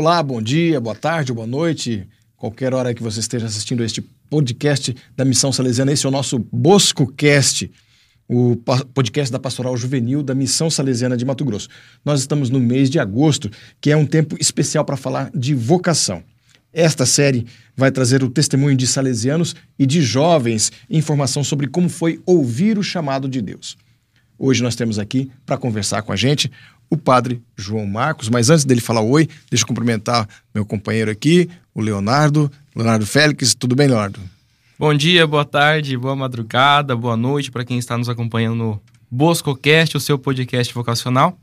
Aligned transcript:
Olá, 0.00 0.22
bom 0.22 0.40
dia, 0.40 0.80
boa 0.80 0.94
tarde, 0.94 1.30
boa 1.30 1.46
noite, 1.46 2.08
qualquer 2.34 2.72
hora 2.72 2.94
que 2.94 3.02
você 3.02 3.20
esteja 3.20 3.44
assistindo 3.44 3.84
este 3.84 4.00
podcast 4.00 4.96
da 5.14 5.26
Missão 5.26 5.52
Salesiana. 5.52 5.92
Esse 5.92 6.06
é 6.06 6.08
o 6.08 6.10
nosso 6.10 6.38
BoscoCast, 6.50 7.70
o 8.26 8.56
podcast 8.94 9.30
da 9.30 9.38
Pastoral 9.38 9.76
Juvenil 9.76 10.22
da 10.22 10.34
Missão 10.34 10.70
Salesiana 10.70 11.18
de 11.18 11.24
Mato 11.26 11.44
Grosso. 11.44 11.68
Nós 12.02 12.20
estamos 12.20 12.48
no 12.48 12.58
mês 12.58 12.88
de 12.88 12.98
agosto, 12.98 13.50
que 13.78 13.90
é 13.90 13.96
um 13.96 14.06
tempo 14.06 14.38
especial 14.40 14.86
para 14.86 14.96
falar 14.96 15.30
de 15.34 15.54
vocação. 15.54 16.22
Esta 16.72 17.04
série 17.04 17.46
vai 17.76 17.92
trazer 17.92 18.24
o 18.24 18.30
testemunho 18.30 18.78
de 18.78 18.86
salesianos 18.86 19.54
e 19.78 19.84
de 19.84 20.00
jovens, 20.00 20.72
informação 20.88 21.44
sobre 21.44 21.66
como 21.66 21.90
foi 21.90 22.22
ouvir 22.24 22.78
o 22.78 22.82
chamado 22.82 23.28
de 23.28 23.42
Deus. 23.42 23.76
Hoje 24.38 24.62
nós 24.62 24.74
temos 24.74 24.98
aqui 24.98 25.30
para 25.44 25.58
conversar 25.58 26.00
com 26.00 26.10
a 26.14 26.16
gente 26.16 26.50
o 26.90 26.96
padre 26.96 27.40
João 27.56 27.86
Marcos. 27.86 28.28
Mas 28.28 28.50
antes 28.50 28.64
dele 28.64 28.80
falar 28.80 29.00
oi, 29.00 29.28
deixa 29.48 29.62
eu 29.62 29.68
cumprimentar 29.68 30.28
meu 30.52 30.66
companheiro 30.66 31.10
aqui, 31.10 31.48
o 31.72 31.80
Leonardo, 31.80 32.50
Leonardo 32.74 33.06
Félix. 33.06 33.54
Tudo 33.54 33.76
bem, 33.76 33.86
Leonardo? 33.86 34.20
Bom 34.78 34.92
dia, 34.94 35.26
boa 35.26 35.44
tarde, 35.44 35.96
boa 35.96 36.16
madrugada, 36.16 36.96
boa 36.96 37.16
noite 37.16 37.50
para 37.50 37.64
quem 37.64 37.78
está 37.78 37.96
nos 37.96 38.08
acompanhando 38.08 38.56
no 38.56 38.82
BoscoCast, 39.10 39.96
o 39.96 40.00
seu 40.00 40.18
podcast 40.18 40.72
vocacional. 40.72 41.38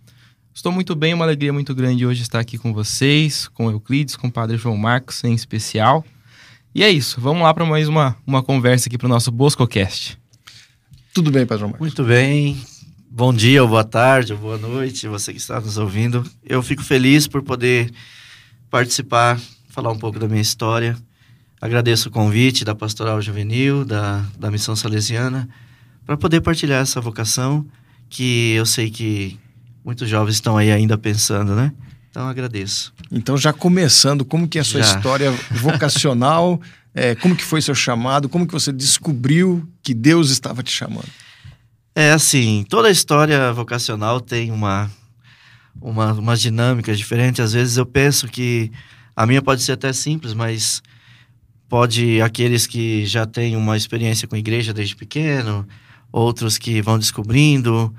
Estou 0.54 0.72
muito 0.72 0.96
bem, 0.96 1.14
uma 1.14 1.24
alegria 1.24 1.54
muito 1.54 1.76
grande 1.76 2.04
hoje 2.04 2.24
estar 2.24 2.40
aqui 2.40 2.58
com 2.58 2.74
vocês, 2.74 3.48
com 3.50 3.70
Euclides, 3.70 4.16
com 4.16 4.26
o 4.28 4.32
Padre 4.32 4.58
João 4.58 4.76
Marcos 4.76 5.24
em 5.24 5.36
especial. 5.36 6.04
E 6.74 6.84
é 6.84 6.90
isso, 6.90 7.22
vamos 7.22 7.44
lá 7.44 7.54
para 7.54 7.64
mais 7.64 7.88
uma, 7.88 8.18
uma 8.26 8.42
conversa 8.42 8.90
aqui 8.90 8.98
para 8.98 9.06
o 9.06 9.10
nosso 9.10 9.32
BoscoCast. 9.32 10.18
Tudo 11.14 11.30
bem, 11.30 11.46
Padre 11.46 11.60
João 11.60 11.72
Marcos? 11.72 11.88
Muito 11.88 12.04
bem, 12.04 12.60
Bom 13.18 13.34
dia, 13.34 13.64
ou 13.64 13.68
boa 13.68 13.84
tarde, 13.84 14.32
ou 14.32 14.38
boa 14.38 14.60
noite, 14.60 15.08
você 15.08 15.34
que 15.34 15.40
está 15.40 15.60
nos 15.60 15.80
ouvindo. 15.80 16.24
Eu 16.46 16.62
fico 16.62 16.84
feliz 16.84 17.28
por 17.28 17.42
poder 17.42 17.92
participar, 18.70 19.42
falar 19.70 19.92
um 19.92 19.98
pouco 19.98 20.20
da 20.20 20.28
minha 20.28 20.40
história. 20.40 20.96
Agradeço 21.60 22.10
o 22.10 22.12
convite 22.12 22.64
da 22.64 22.76
Pastoral 22.76 23.20
Juvenil, 23.20 23.84
da, 23.84 24.24
da 24.38 24.52
Missão 24.52 24.76
Salesiana, 24.76 25.50
para 26.06 26.16
poder 26.16 26.42
partilhar 26.42 26.80
essa 26.80 27.02
vocação 27.02 27.66
que 28.08 28.52
eu 28.52 28.68
sei 28.68 28.92
que 28.92 29.40
muitos 29.84 30.08
jovens 30.08 30.36
estão 30.36 30.56
aí 30.56 30.72
ainda 30.72 30.96
pensando, 30.96 31.56
né? 31.56 31.74
Então 32.12 32.28
agradeço. 32.28 32.94
Então 33.12 33.36
já 33.36 33.52
começando, 33.52 34.24
como 34.24 34.48
que 34.48 34.60
é 34.60 34.62
a 34.62 34.64
sua 34.64 34.84
já. 34.84 34.96
história 34.96 35.32
vocacional? 35.50 36.62
é, 36.94 37.16
como 37.16 37.36
que 37.36 37.44
foi 37.44 37.64
seu 37.64 37.74
chamado? 37.74 38.30
Como 38.30 38.46
que 38.46 38.54
você 38.54 38.72
descobriu 38.72 39.68
que 39.82 39.96
Deus 39.96 40.30
estava 40.30 40.62
te 40.62 40.72
chamando? 40.72 41.10
É 42.00 42.12
assim, 42.12 42.64
toda 42.70 42.92
história 42.92 43.52
vocacional 43.52 44.22
tem 44.22 44.52
uma, 44.52 44.88
uma, 45.82 46.14
uma 46.14 46.38
dinâmica 46.38 46.96
diferente. 46.96 47.42
Às 47.42 47.54
vezes 47.54 47.76
eu 47.76 47.88
penso 47.88 48.28
que 48.28 48.72
a 49.16 49.26
minha 49.26 49.42
pode 49.42 49.64
ser 49.64 49.72
até 49.72 49.92
simples, 49.92 50.36
mas 50.36 50.84
pode 51.68 52.22
aqueles 52.22 52.68
que 52.68 53.04
já 53.08 53.26
têm 53.26 53.56
uma 53.56 53.76
experiência 53.76 54.28
com 54.28 54.36
a 54.36 54.38
igreja 54.38 54.72
desde 54.72 54.96
pequeno, 54.96 55.68
outros 56.12 56.60
que 56.60 56.84
vão 56.84 57.00
descobrindo 57.00 57.92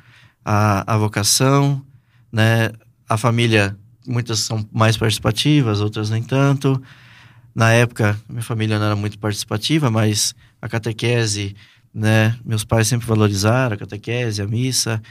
a, 0.44 0.94
a 0.94 0.96
vocação, 0.96 1.84
né? 2.30 2.70
A 3.08 3.16
família, 3.16 3.76
muitas 4.06 4.38
são 4.38 4.64
mais 4.72 4.96
participativas, 4.96 5.80
outras 5.80 6.08
nem 6.08 6.22
tanto. 6.22 6.80
Na 7.52 7.72
época, 7.72 8.16
minha 8.28 8.42
família 8.42 8.78
não 8.78 8.86
era 8.86 8.94
muito 8.94 9.18
participativa, 9.18 9.90
mas 9.90 10.36
a 10.62 10.68
catequese 10.68 11.56
né? 11.92 12.36
Meus 12.44 12.64
pais 12.64 12.88
sempre 12.88 13.06
valorizaram 13.06 13.74
a 13.74 13.78
catequese, 13.78 14.42
a 14.42 14.46
missa, 14.46 15.02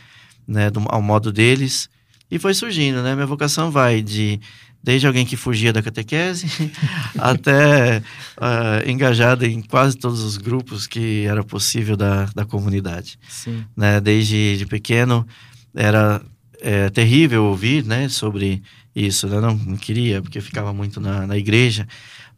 né? 0.47 0.69
Do, 0.69 0.83
ao 0.87 1.01
modo 1.01 1.31
deles. 1.31 1.89
E 2.29 2.37
foi 2.37 2.53
surgindo, 2.53 3.01
né? 3.01 3.15
Minha 3.15 3.27
vocação 3.27 3.71
vai 3.71 4.01
de 4.01 4.39
desde 4.83 5.05
alguém 5.05 5.25
que 5.25 5.35
fugia 5.35 5.73
da 5.73 5.81
catequese 5.81 6.47
até 7.19 8.01
uh, 8.37 8.89
engajada 8.89 9.45
em 9.45 9.61
quase 9.61 9.97
todos 9.97 10.21
os 10.21 10.37
grupos 10.37 10.87
que 10.87 11.25
era 11.25 11.43
possível 11.43 11.97
da, 11.97 12.25
da 12.33 12.45
comunidade. 12.45 13.19
Sim. 13.27 13.65
Né? 13.75 13.99
Desde 13.99 14.55
de 14.57 14.65
pequeno 14.65 15.27
era 15.75 16.21
é, 16.61 16.89
terrível 16.89 17.43
ouvir 17.45 17.83
né, 17.83 18.07
sobre 18.07 18.63
isso. 18.95 19.27
Né? 19.27 19.41
Não, 19.41 19.55
não 19.55 19.75
queria, 19.77 20.21
porque 20.21 20.37
eu 20.37 20.41
ficava 20.43 20.71
muito 20.73 21.01
na, 21.01 21.27
na 21.27 21.37
igreja. 21.37 21.85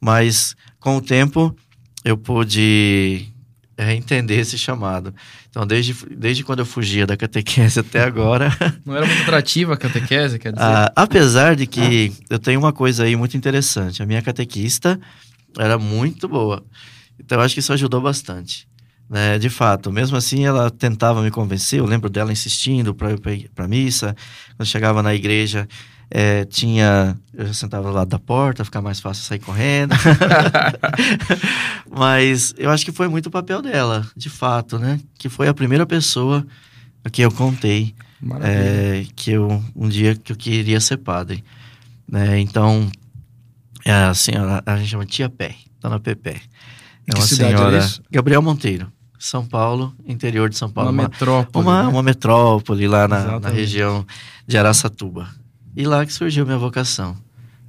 Mas 0.01 0.55
com 0.79 0.97
o 0.97 1.01
tempo 1.01 1.55
eu 2.03 2.17
pude 2.17 3.27
é 3.79 3.95
entender 3.95 4.35
esse 4.35 4.57
chamado. 4.57 5.15
Então, 5.49 5.65
desde, 5.65 5.95
desde 6.13 6.43
quando 6.43 6.59
eu 6.59 6.65
fugia 6.65 7.07
da 7.07 7.15
catequese 7.15 7.79
até 7.79 8.03
agora. 8.03 8.51
Não 8.85 8.93
era 8.93 9.05
muito 9.05 9.21
atrativa 9.21 9.73
a 9.73 9.77
catequese, 9.77 10.37
quer 10.37 10.51
dizer? 10.51 10.65
Ah, 10.65 10.91
apesar 10.93 11.55
de 11.55 11.65
que 11.65 12.11
ah. 12.13 12.25
eu 12.31 12.39
tenho 12.39 12.59
uma 12.59 12.73
coisa 12.73 13.05
aí 13.05 13.15
muito 13.15 13.37
interessante. 13.37 14.03
A 14.03 14.05
minha 14.05 14.21
catequista 14.21 14.99
era 15.57 15.77
muito 15.77 16.27
boa. 16.27 16.61
Então, 17.17 17.37
eu 17.37 17.43
acho 17.43 17.53
que 17.53 17.61
isso 17.61 17.71
ajudou 17.71 18.01
bastante. 18.01 18.67
Né? 19.09 19.39
De 19.39 19.49
fato, 19.49 19.93
mesmo 19.93 20.17
assim, 20.17 20.45
ela 20.45 20.69
tentava 20.69 21.21
me 21.21 21.31
convencer. 21.31 21.79
Eu 21.79 21.85
lembro 21.85 22.09
dela 22.09 22.33
insistindo 22.33 22.93
para 22.93 23.13
ir 23.33 23.49
para 23.55 23.65
missa. 23.65 24.13
Quando 24.57 24.67
chegava 24.67 25.01
na 25.01 25.15
igreja, 25.15 25.69
é, 26.11 26.45
tinha. 26.45 27.17
Eu 27.33 27.53
sentava 27.53 27.87
do 27.87 27.93
lado 27.93 28.09
da 28.09 28.19
porta, 28.19 28.65
ficar 28.65 28.81
mais 28.81 28.99
fácil 28.99 29.23
sair 29.23 29.39
correndo. 29.39 29.95
Mas 31.89 32.53
eu 32.57 32.69
acho 32.69 32.83
que 32.83 32.91
foi 32.91 33.07
muito 33.07 33.27
o 33.27 33.31
papel 33.31 33.61
dela, 33.61 34.05
de 34.15 34.29
fato, 34.29 34.77
né? 34.77 34.99
Que 35.17 35.29
foi 35.29 35.47
a 35.47 35.53
primeira 35.53 35.85
pessoa 35.85 36.45
a 37.03 37.09
que 37.09 37.21
eu 37.21 37.31
contei 37.31 37.95
é, 38.41 39.05
que 39.15 39.31
eu 39.31 39.63
um 39.75 39.87
dia 39.87 40.15
que 40.15 40.31
eu 40.31 40.35
queria 40.35 40.79
ser 40.79 40.97
padre. 40.97 41.43
Né? 42.07 42.39
Então, 42.39 42.89
é 43.85 43.93
a 43.93 44.13
senhora, 44.13 44.61
a 44.65 44.77
gente 44.77 44.89
chama 44.89 45.05
Tia 45.05 45.29
Pé, 45.29 45.55
Dona 45.79 45.99
Pepe. 45.99 46.41
É 47.07 47.15
uma 47.15 47.25
senhora. 47.25 47.77
É 47.77 47.89
Gabriel 48.11 48.41
Monteiro. 48.41 48.91
São 49.17 49.45
Paulo, 49.45 49.93
interior 50.07 50.49
de 50.49 50.57
São 50.57 50.69
Paulo. 50.69 50.91
Uma, 50.91 51.03
uma 51.03 51.09
metrópole. 51.09 51.65
Uma, 51.65 51.83
né? 51.83 51.89
uma 51.89 52.03
metrópole 52.03 52.87
lá 52.87 53.05
na, 53.05 53.39
na, 53.39 53.49
região 53.49 54.05
de 54.47 54.57
Araçatuba. 54.57 55.27
E 55.79 55.85
lá 55.85 56.05
que 56.05 56.11
surgiu 56.11 56.45
minha 56.45 56.57
vocação, 56.57 57.15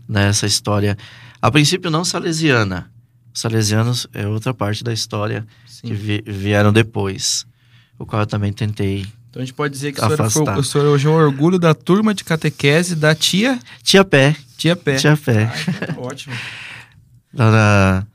nessa 0.09 0.44
né? 0.44 0.48
história. 0.48 0.98
A 1.41 1.48
princípio 1.48 1.93
não 1.93 2.04
salesiana. 2.04 2.91
Os 3.32 3.41
salesianos 3.41 4.09
é 4.12 4.26
outra 4.26 4.53
parte 4.53 4.82
da 4.82 4.93
história 4.93 5.47
Sim. 5.65 5.87
que 5.87 5.94
vi, 5.94 6.25
vieram 6.26 6.72
depois, 6.72 7.47
o 7.97 8.04
qual 8.04 8.22
eu 8.22 8.26
também 8.26 8.53
tentei 8.53 9.06
então 9.31 9.41
a 9.41 9.44
gente 9.44 9.54
pode 9.54 9.72
dizer 9.72 9.93
que 9.93 10.00
o 10.00 10.09
senhor, 10.09 10.28
foi, 10.28 10.59
o 10.59 10.65
senhor 10.65 10.87
hoje 10.87 11.06
é 11.06 11.10
um 11.10 11.15
orgulho 11.15 11.56
da 11.56 11.72
turma 11.72 12.12
de 12.12 12.25
catequese 12.25 12.97
da 12.97 13.15
tia... 13.15 13.60
Tia 13.81 14.04
Pé. 14.04 14.34
Tia 14.59 14.75
Pé. 14.75 14.97
Tia 14.97 15.16
Pé. 15.16 15.44
Ah, 15.44 15.84
então, 15.84 16.03
ótimo. 16.03 16.34
Dona 17.32 18.09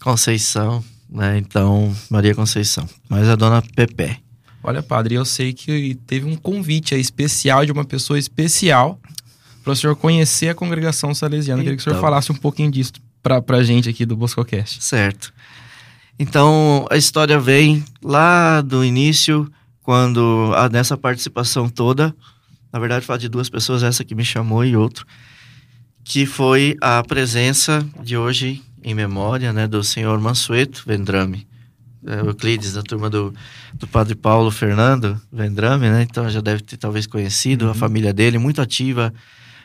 Conceição, 0.00 0.84
né? 1.10 1.36
Então, 1.36 1.92
Maria 2.08 2.32
Conceição. 2.32 2.88
Mas 3.08 3.28
a 3.28 3.34
dona 3.34 3.60
Pepe. 3.74 4.22
Olha, 4.62 4.84
padre, 4.84 5.16
eu 5.16 5.24
sei 5.24 5.52
que 5.52 5.96
teve 6.06 6.26
um 6.26 6.36
convite 6.36 6.94
especial 6.94 7.66
de 7.66 7.72
uma 7.72 7.84
pessoa 7.84 8.16
especial 8.16 9.00
para 9.62 9.72
o 9.72 9.76
senhor 9.76 9.96
conhecer 9.96 10.48
a 10.48 10.54
congregação 10.54 11.14
salesiana. 11.14 11.62
Então. 11.62 11.64
Queria 11.64 11.76
que 11.76 11.80
o 11.80 11.84
senhor 11.84 11.96
então. 11.96 12.02
falasse 12.02 12.32
um 12.32 12.34
pouquinho 12.34 12.70
disso 12.70 12.92
para 13.22 13.42
a 13.56 13.64
gente 13.64 13.88
aqui 13.88 14.04
do 14.04 14.16
BoscoCast. 14.16 14.82
Certo. 14.82 15.32
Então, 16.18 16.86
a 16.90 16.96
história 16.96 17.38
vem 17.38 17.84
lá 18.02 18.60
do 18.60 18.84
início, 18.84 19.50
quando 19.82 20.52
a, 20.54 20.68
nessa 20.68 20.96
participação 20.96 21.68
toda, 21.68 22.14
na 22.72 22.78
verdade, 22.78 23.04
fala 23.04 23.18
de 23.18 23.28
duas 23.28 23.48
pessoas, 23.48 23.82
essa 23.82 24.04
que 24.04 24.14
me 24.14 24.24
chamou 24.24 24.64
e 24.64 24.76
outro, 24.76 25.06
que 26.04 26.26
foi 26.26 26.76
a 26.80 27.02
presença 27.02 27.86
de 28.02 28.16
hoje 28.16 28.62
em 28.82 28.94
memória 28.94 29.52
né, 29.52 29.66
do 29.66 29.82
senhor 29.84 30.20
Mansueto 30.20 30.82
Vendrame, 30.86 31.46
é, 32.04 32.20
Euclides, 32.20 32.72
da 32.72 32.82
turma 32.82 33.08
do, 33.08 33.32
do 33.74 33.86
padre 33.86 34.16
Paulo 34.16 34.50
Fernando 34.50 35.20
Vendrame, 35.32 35.88
né? 35.88 36.02
Então 36.02 36.28
já 36.28 36.40
deve 36.40 36.60
ter 36.62 36.76
talvez 36.76 37.06
conhecido 37.06 37.66
uhum. 37.66 37.70
a 37.70 37.74
família 37.74 38.12
dele, 38.12 38.38
muito 38.38 38.60
ativa 38.60 39.14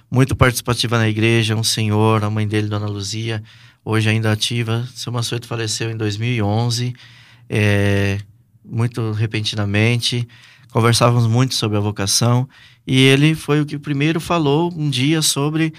muito 0.10 0.36
participativa 0.36 0.98
na 0.98 1.08
igreja, 1.08 1.56
um 1.56 1.64
senhor, 1.64 2.24
a 2.24 2.30
mãe 2.30 2.48
dele, 2.48 2.68
Dona 2.68 2.88
Luzia, 2.88 3.44
hoje 3.84 4.10
ainda 4.10 4.32
ativa. 4.32 4.88
Seu 4.94 5.12
Mansueto 5.12 5.48
faleceu 5.48 5.92
em 5.92 5.98
2011, 5.98 6.94
é, 7.50 8.20
muito 8.64 9.12
repentinamente. 9.12 10.28
Conversávamos 10.72 11.28
muito 11.28 11.56
sobre 11.56 11.78
a 11.78 11.82
vocação 11.82 12.48
e 12.86 13.00
ele 13.02 13.36
foi 13.36 13.62
o 13.62 13.66
que 13.66 13.78
primeiro 13.78 14.20
falou 14.20 14.74
um 14.76 14.90
dia 14.90 15.22
sobre 15.22 15.74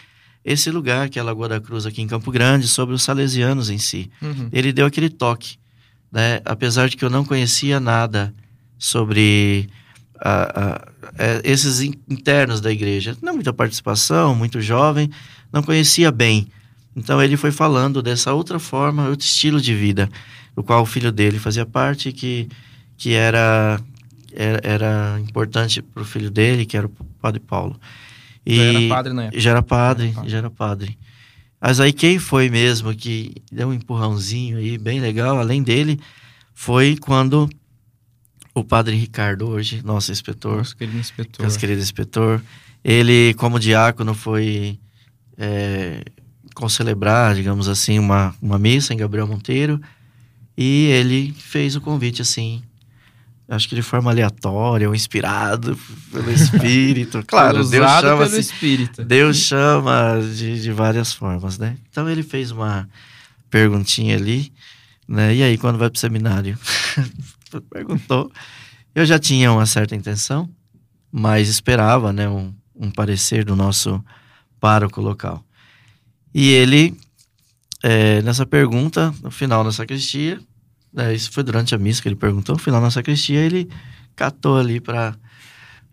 esse 0.45 0.71
lugar, 0.71 1.09
que 1.09 1.19
é 1.19 1.23
a 1.23 1.25
Lagoa 1.25 1.49
da 1.49 1.61
Cruz 1.61 1.87
aqui 1.87 2.01
em 2.01 2.07
Campo 2.07 2.31
Grande, 2.31 2.69
sobre 2.69 2.95
os 2.95 3.03
salesianos 3.03 3.71
em 3.71 3.79
si. 3.79 4.11
Uhum. 4.21 4.49
Ele 4.53 4.73
deu 4.73 4.87
aquele 4.87 5.11
toque, 5.11 5.59
né? 6.11 6.41
apesar 6.45 6.89
de 6.89 6.97
que 6.97 7.05
eu 7.05 7.11
não 7.11 7.25
conhecia 7.25 7.79
nada 7.79 8.35
sobre 8.79 9.69
a, 10.21 10.61
a, 10.61 10.89
é, 11.19 11.41
esses 11.45 11.81
internos 11.81 12.61
da 12.61 12.71
igreja. 12.71 13.17
Não 13.23 13.35
muita 13.35 13.53
participação, 13.53 14.35
muito 14.35 14.61
jovem, 14.61 15.11
não 15.53 15.63
conhecia 15.63 16.11
bem. 16.11 16.49
Então 16.95 17.23
ele 17.23 17.37
foi 17.37 17.53
falando 17.53 18.03
dessa 18.03 18.33
outra 18.33 18.59
forma, 18.59 19.09
outro 19.09 19.25
estilo 19.25 19.61
de 19.61 19.75
vida, 19.75 20.09
do 20.55 20.63
qual 20.63 20.83
o 20.83 20.87
filho 20.87 21.13
dele 21.13 21.39
fazia 21.39 21.65
parte, 21.65 22.13
que, 22.13 22.49
que 22.97 23.15
era, 23.15 23.81
era, 24.33 24.61
era 24.63 25.21
importante 25.21 25.81
para 25.81 26.03
o 26.03 26.07
filho 26.07 26.31
dele, 26.31 26.67
que 26.67 26.77
era 26.77 26.87
o 26.87 26.91
padre 27.21 27.41
Paulo. 27.41 27.79
E 28.45 28.57
já 28.57 28.65
era 28.65 28.89
padre, 28.89 29.13
né? 29.13 29.31
Já 29.35 29.51
era 29.51 29.63
padre, 29.63 30.15
já 30.27 30.39
era 30.39 30.51
padre. 30.51 30.99
Mas 31.61 31.81
aí 31.81 31.93
quem 31.93 32.19
foi 32.19 32.49
mesmo 32.49 32.95
que 32.95 33.35
deu 33.51 33.69
um 33.69 33.75
empurrãozinho 33.75 34.59
aí, 34.59 34.79
bem 34.79 35.01
legal, 35.01 35.39
além 35.39 35.63
dele, 35.63 36.01
foi 36.55 36.97
quando 36.97 37.49
o 38.61 38.65
padre 38.65 38.97
Ricardo, 38.97 39.49
hoje, 39.49 39.83
nosso 39.85 40.13
inspetor, 40.13 40.59
Nosso 40.59 40.77
querido 40.77 40.99
inspetor. 40.99 41.45
nosso 41.45 41.59
querido 41.59 41.81
inspetor, 41.81 42.43
ele, 42.85 43.35
como 43.35 43.59
diácono, 43.59 44.15
foi 44.15 44.79
é, 45.37 46.03
concelebrar, 46.55 47.35
digamos 47.35 47.69
assim, 47.69 47.99
uma, 47.99 48.35
uma 48.41 48.59
missa 48.59 48.93
em 48.93 48.97
Gabriel 48.97 49.27
Monteiro, 49.27 49.81
e 50.57 50.87
ele 50.87 51.33
fez 51.39 51.77
o 51.77 51.81
convite, 51.81 52.21
assim, 52.21 52.63
acho 53.49 53.69
que 53.69 53.75
de 53.75 53.83
forma 53.83 54.11
aleatória, 54.11 54.89
ou 54.89 54.95
inspirado 54.95 55.79
pelo 56.13 56.31
Espírito. 56.31 57.23
Claro, 57.27 57.65
Deus 57.65 57.91
chama, 58.01 58.27
pelo 58.27 58.41
Espírito. 58.41 59.05
Deus 59.05 59.37
chama 59.37 60.21
de, 60.35 60.61
de 60.61 60.73
várias 60.73 61.13
formas, 61.13 61.59
né? 61.59 61.77
Então 61.91 62.09
ele 62.09 62.23
fez 62.23 62.51
uma 62.51 62.89
perguntinha 63.49 64.17
ali, 64.17 64.53
né? 65.07 65.35
E 65.35 65.43
aí, 65.43 65.57
quando 65.57 65.79
vai 65.79 65.89
pro 65.89 65.99
seminário? 65.99 66.59
Perguntou. 67.71 68.31
Eu 68.95 69.07
já 69.07 69.19
tinha 69.19 69.53
uma 69.53 69.67
certa 69.67 69.95
intenção, 69.95 70.49
mas 71.11 71.49
esperava, 71.49 72.13
né? 72.13 72.29
Um, 72.29 72.53
um 72.75 72.91
parecer 72.91 73.45
do 73.45 73.57
nosso 73.57 74.03
pároco 74.61 75.01
local. 75.01 75.45
E 76.35 76.49
ele, 76.51 76.97
é, 77.83 78.23
nessa 78.23 78.47
pergunta, 78.47 79.15
no 79.23 79.31
final 79.31 79.65
da 79.65 79.73
sacristia, 79.73 80.39
né, 80.93 81.15
isso 81.15 81.31
foi 81.33 81.43
durante 81.43 81.75
a 81.75 81.79
missa 81.79 82.03
que 82.03 82.09
ele 82.09 82.17
perguntou, 82.17 82.55
no 82.55 82.63
final 82.63 82.81
da 82.81 82.91
sacristia, 82.91 83.41
ele 83.41 83.69
catou 84.15 84.59
ali 84.59 84.81
para 84.81 85.17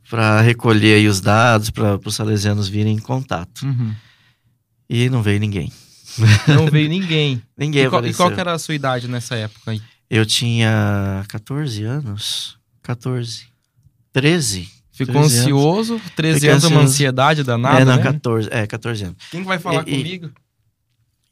para 0.10 0.40
recolher 0.42 0.98
aí 0.98 1.08
os 1.08 1.20
dados, 1.20 1.72
para 1.72 2.00
os 2.06 2.14
salesianos 2.14 2.68
virem 2.68 2.94
em 2.94 3.00
contato. 3.00 3.64
Uhum. 3.66 3.92
E 4.88 5.10
não 5.10 5.24
veio 5.24 5.40
ninguém. 5.40 5.72
Não 6.48 6.68
veio 6.68 6.88
ninguém. 6.88 7.42
Ninguém 7.58 7.86
E 7.86 7.90
qual, 7.90 8.06
e 8.06 8.14
qual 8.14 8.32
que 8.32 8.40
era 8.40 8.54
a 8.54 8.60
sua 8.60 8.76
idade 8.76 9.08
nessa 9.08 9.36
época 9.36 9.72
aí? 9.72 9.82
Eu 10.10 10.26
tinha 10.26 11.24
14 11.30 11.84
anos. 11.84 12.58
14. 12.84 13.48
13. 14.14 14.70
Ficou 14.92 15.14
13 15.16 15.26
anos. 15.38 15.40
ansioso? 15.42 16.02
13 16.16 16.36
Fiquei 16.40 16.50
anos 16.52 16.64
é 16.64 16.68
uma 16.68 16.76
ansioso. 16.78 16.94
ansiedade 16.94 17.44
danada, 17.44 17.82
é, 17.82 17.86
não, 17.86 17.96
né? 17.98 18.04
14. 18.04 18.50
É, 18.52 18.66
14 18.68 19.04
anos. 19.06 19.18
Quem 19.32 19.42
que 19.42 19.48
vai 19.48 19.60
falar 19.60 19.88
E- 19.88 19.94
e- 19.94 19.98
comigo? 20.04 20.32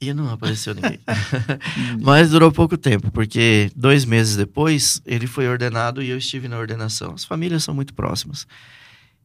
E 0.02 0.14
não 0.14 0.30
apareceu 0.30 0.74
ninguém. 0.76 1.00
Mas 2.02 2.30
durou 2.32 2.52
pouco 2.52 2.78
tempo, 2.78 3.10
porque 3.12 3.72
dois 3.74 4.04
meses 4.04 4.36
depois 4.36 5.02
ele 5.06 5.28
foi 5.28 5.48
ordenado 5.48 6.02
e 6.04 6.10
eu 6.10 6.18
estive 6.18 6.50
na 6.50 6.58
ordenação. 6.58 7.14
As 7.14 7.24
famílias 7.24 7.64
são 7.64 7.74
muito 7.74 7.94
próximas. 7.94 8.46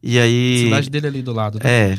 E 0.00 0.20
aí. 0.20 0.62
Cidade 0.66 0.88
dele 0.88 1.08
ali 1.08 1.22
do 1.22 1.32
lado. 1.32 1.58
né? 1.58 1.68
É, 1.94 1.98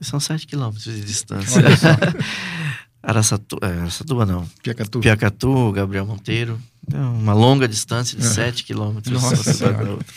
são 0.00 0.20
7 0.20 0.46
quilômetros 0.46 0.84
de 0.84 1.00
distância. 1.04 1.60
Araçatu, 3.02 3.58
é, 3.62 3.66
Araçatuba 3.66 4.26
não. 4.26 4.46
Piacatu. 4.62 5.00
Piacatu, 5.00 5.72
Gabriel 5.72 6.04
Monteiro. 6.06 6.60
É 6.92 6.98
uma 6.98 7.32
longa 7.32 7.66
distância 7.68 8.18
de 8.18 8.26
Uhum. 8.26 8.32
7 8.32 8.64
quilômetros. 8.64 9.22
Nossa 9.22 9.68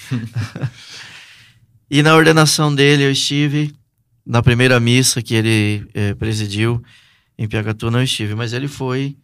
e 1.89 2.01
na 2.01 2.15
ordenação 2.15 2.73
dele 2.73 3.03
eu 3.03 3.11
estive, 3.11 3.73
na 4.25 4.41
primeira 4.41 4.79
missa 4.79 5.21
que 5.21 5.35
ele 5.35 5.85
eh, 5.93 6.13
presidiu 6.15 6.81
em 7.37 7.47
Piacatu 7.47 7.89
não 7.91 8.01
estive, 8.01 8.35
mas 8.35 8.53
ele 8.53 8.67
foi 8.67 9.15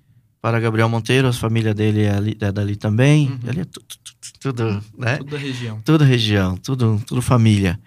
para 0.42 0.60
Gabriel 0.60 0.88
Monteiro, 0.90 1.28
a 1.28 1.34
família 1.34 1.74
dele 1.74 2.04
é, 2.04 2.12
ali, 2.16 2.38
é 2.40 2.52
dali 2.52 2.76
também, 2.76 3.28
Uhum. 3.28 3.50
ali 3.50 3.60
é 3.62 3.66
tudo, 3.66 3.86
tudo, 3.88 4.54
tudo, 4.54 4.84
né? 4.98 5.18
Tudo 5.18 5.32
da 5.32 5.38
região. 5.38 5.82
Toda 5.84 6.06
região, 6.06 6.58
tudo, 6.58 7.02
tudo 7.06 7.22
família. 7.22 7.80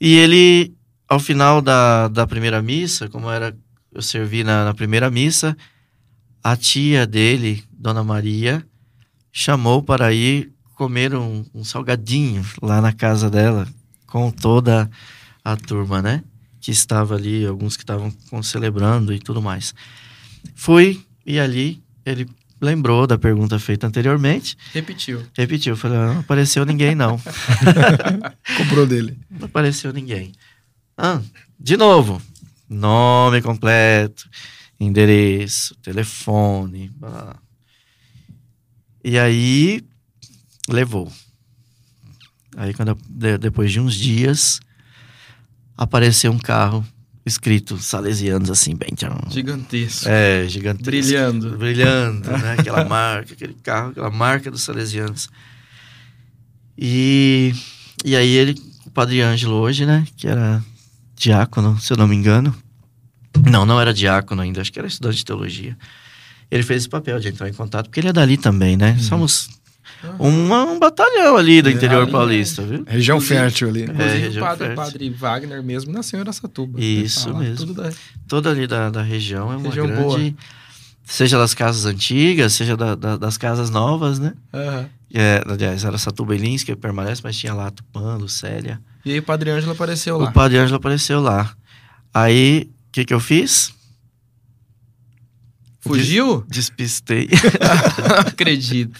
E 0.00 0.14
ele, 0.16 0.74
ao 1.08 1.18
final 1.18 1.60
da, 1.60 2.08
da 2.08 2.26
primeira 2.26 2.62
missa, 2.62 3.08
como 3.08 3.30
era 3.30 3.54
eu 3.96 4.02
servi 4.02 4.44
na, 4.44 4.64
na 4.66 4.74
primeira 4.74 5.10
missa, 5.10 5.56
a 6.44 6.54
tia 6.54 7.06
dele, 7.06 7.64
Dona 7.72 8.04
Maria, 8.04 8.62
chamou 9.32 9.82
para 9.82 10.12
ir 10.12 10.52
comer 10.74 11.14
um, 11.14 11.44
um 11.54 11.64
salgadinho 11.64 12.44
lá 12.60 12.80
na 12.82 12.92
casa 12.92 13.30
dela, 13.30 13.66
com 14.06 14.30
toda 14.30 14.90
a 15.42 15.56
turma, 15.56 16.02
né? 16.02 16.22
Que 16.60 16.70
estava 16.70 17.14
ali, 17.14 17.46
alguns 17.46 17.74
que 17.76 17.82
estavam 17.84 18.12
com- 18.28 18.42
celebrando 18.42 19.14
e 19.14 19.18
tudo 19.18 19.40
mais. 19.40 19.74
Fui, 20.54 21.00
e 21.24 21.40
ali 21.40 21.82
ele 22.04 22.28
lembrou 22.60 23.06
da 23.06 23.16
pergunta 23.16 23.58
feita 23.58 23.86
anteriormente, 23.86 24.58
Repetiu. 24.74 25.22
repetiu, 25.36 25.74
falei, 25.76 25.96
"Ah, 25.98 26.12
não 26.14 26.20
apareceu 26.20 26.66
ninguém 26.66 26.94
não. 26.94 27.18
Comprou 28.58 28.86
dele. 28.86 29.18
Não 29.30 29.46
apareceu 29.46 29.90
ninguém. 29.92 30.32
Ah, 30.98 31.20
de 31.58 31.76
novo. 31.78 32.20
Nome 32.68 33.40
completo, 33.42 34.28
endereço, 34.78 35.74
telefone. 35.76 36.90
blá, 36.96 37.10
blá. 37.10 37.36
E 39.04 39.18
aí 39.18 39.82
levou. 40.68 41.10
Aí 42.56 42.74
quando 42.74 42.96
depois 43.38 43.70
de 43.70 43.78
uns 43.78 43.94
dias 43.94 44.60
apareceu 45.76 46.32
um 46.32 46.38
carro 46.38 46.84
escrito 47.24 47.76
Salesianos 47.78 48.50
assim 48.50 48.74
bem. 48.74 48.90
Gigantesco. 49.30 50.08
É, 50.08 50.48
gigantesco. 50.48 50.90
Brilhando. 50.90 51.58
Brilhando, 51.58 52.30
né? 52.30 52.54
Aquela 52.58 52.84
marca, 52.84 53.32
aquele 53.32 53.54
carro, 53.54 53.90
aquela 53.90 54.10
marca 54.10 54.50
dos 54.50 54.62
Salesianos. 54.62 55.28
E, 56.78 57.52
e 58.04 58.14
aí 58.14 58.28
ele, 58.28 58.54
o 58.86 58.90
Padre 58.90 59.20
Ângelo 59.20 59.54
hoje, 59.54 59.84
né? 59.84 60.06
Que 60.16 60.28
era 60.28 60.62
diácono, 61.16 61.78
se 61.80 61.92
eu 61.92 61.96
não 61.96 62.06
me 62.06 62.14
engano. 62.16 62.54
Não, 63.50 63.66
não 63.66 63.80
era 63.80 63.92
diácono 63.92 64.42
ainda, 64.42 64.60
acho 64.60 64.72
que 64.72 64.78
era 64.78 64.88
estudante 64.88 65.18
de 65.18 65.24
teologia. 65.24 65.76
Ele 66.50 66.62
fez 66.62 66.82
esse 66.82 66.88
papel 66.88 67.18
de 67.18 67.28
entrar 67.28 67.48
em 67.48 67.52
contato, 67.52 67.86
porque 67.86 68.00
ele 68.00 68.08
é 68.08 68.12
dali 68.12 68.36
também, 68.36 68.76
né? 68.76 68.96
Somos 68.98 69.50
um, 70.20 70.52
um 70.52 70.78
batalhão 70.78 71.36
ali 71.36 71.60
do 71.60 71.68
É, 71.68 71.72
interior 71.72 72.02
ali, 72.02 72.12
paulista, 72.12 72.62
viu? 72.62 72.84
Região 72.86 73.20
fértil 73.20 73.68
ali. 73.68 73.86
né? 73.86 73.92
Inclusive, 73.92 74.18
região 74.20 74.44
o 74.44 74.46
padre, 74.48 74.66
fértil. 74.66 74.84
padre 74.84 75.10
Wagner 75.10 75.62
mesmo 75.62 75.92
nasceu 75.92 76.18
em 76.18 76.22
Araçatuba. 76.22 76.80
Isso 76.80 77.26
Tá 77.26 77.32
lá, 77.32 77.38
mesmo. 77.40 77.56
Tudo 77.66 77.74
da... 77.82 77.90
Toda 78.28 78.50
ali 78.50 78.66
da, 78.66 78.90
da 78.90 79.02
região 79.02 79.52
é 79.52 79.56
uma 79.56 79.68
Região 79.68 79.86
grande... 79.86 80.02
boa. 80.02 80.34
Seja 81.04 81.38
das 81.38 81.54
casas 81.54 81.84
antigas, 81.86 82.52
seja 82.52 82.76
da- 82.76 82.94
da- 82.96 83.16
das 83.16 83.36
casas 83.38 83.70
novas, 83.70 84.18
né? 84.18 84.32
Aham. 84.52 84.88
É, 85.14 85.42
aliás, 85.46 85.84
era 85.84 85.96
Satuba 85.98 86.34
e 86.34 86.38
Lins 86.38 86.64
que 86.64 86.74
permanece, 86.74 87.20
mas 87.22 87.36
tinha 87.36 87.54
lá 87.54 87.70
Tupã, 87.70 88.16
Lucélia. 88.16 88.80
E 89.06 89.12
aí 89.12 89.18
o 89.20 89.22
Padre 89.22 89.50
Ângelo 89.50 89.70
apareceu 89.70 90.16
O 90.16 90.18
lá. 90.18 90.32
Padre 90.32 90.58
Ângelo 90.58 90.78
apareceu 90.78 91.20
lá. 91.20 91.54
Aí, 92.12 92.68
o 92.88 92.92
que 92.92 93.04
que 93.04 93.14
eu 93.14 93.20
fiz? 93.20 93.72
Fugiu? 95.78 96.44
Despistei. 96.48 97.28
Não 97.30 98.16
acredito. 98.26 98.98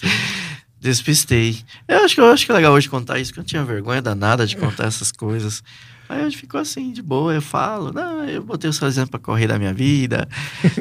Despistei. 0.80 1.58
Eu 1.88 2.04
acho 2.04 2.14
que 2.14 2.20
eu 2.20 2.30
acho 2.32 2.46
que 2.46 2.52
é 2.52 2.54
legal 2.54 2.72
hoje 2.72 2.88
contar 2.88 3.18
isso, 3.18 3.32
porque 3.32 3.40
eu 3.40 3.44
tinha 3.44 3.64
vergonha 3.64 4.00
danada 4.00 4.46
de 4.46 4.56
contar 4.56 4.84
essas 4.86 5.10
coisas. 5.10 5.60
Aí 6.08 6.24
hoje 6.24 6.36
ficou 6.36 6.60
assim, 6.60 6.92
de 6.92 7.02
boa, 7.02 7.34
eu 7.34 7.42
falo, 7.42 7.92
não, 7.92 8.24
eu 8.26 8.40
botei 8.44 8.70
o 8.70 8.72
Salesiano 8.72 9.10
pra 9.10 9.18
correr 9.18 9.48
da 9.48 9.58
minha 9.58 9.74
vida, 9.74 10.28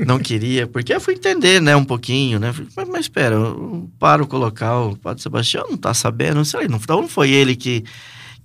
não 0.05 0.19
queria, 0.19 0.67
porque 0.67 0.93
eu 0.93 1.01
fui 1.01 1.15
entender, 1.15 1.59
né, 1.59 1.75
um 1.75 1.83
pouquinho, 1.83 2.39
né, 2.39 2.53
Falei, 2.53 2.69
mas, 2.75 2.89
mas 2.89 3.01
espera, 3.05 3.39
o 3.39 3.89
pároco 3.97 4.37
local, 4.37 4.91
o 4.91 4.95
Padre 4.95 5.23
Sebastião 5.23 5.65
não 5.67 5.77
tá 5.77 5.95
sabendo, 5.95 6.35
não 6.35 6.45
sei, 6.45 6.67
não, 6.67 6.77
então 6.77 7.01
não 7.01 7.07
foi 7.07 7.31
ele 7.31 7.55
que, 7.55 7.83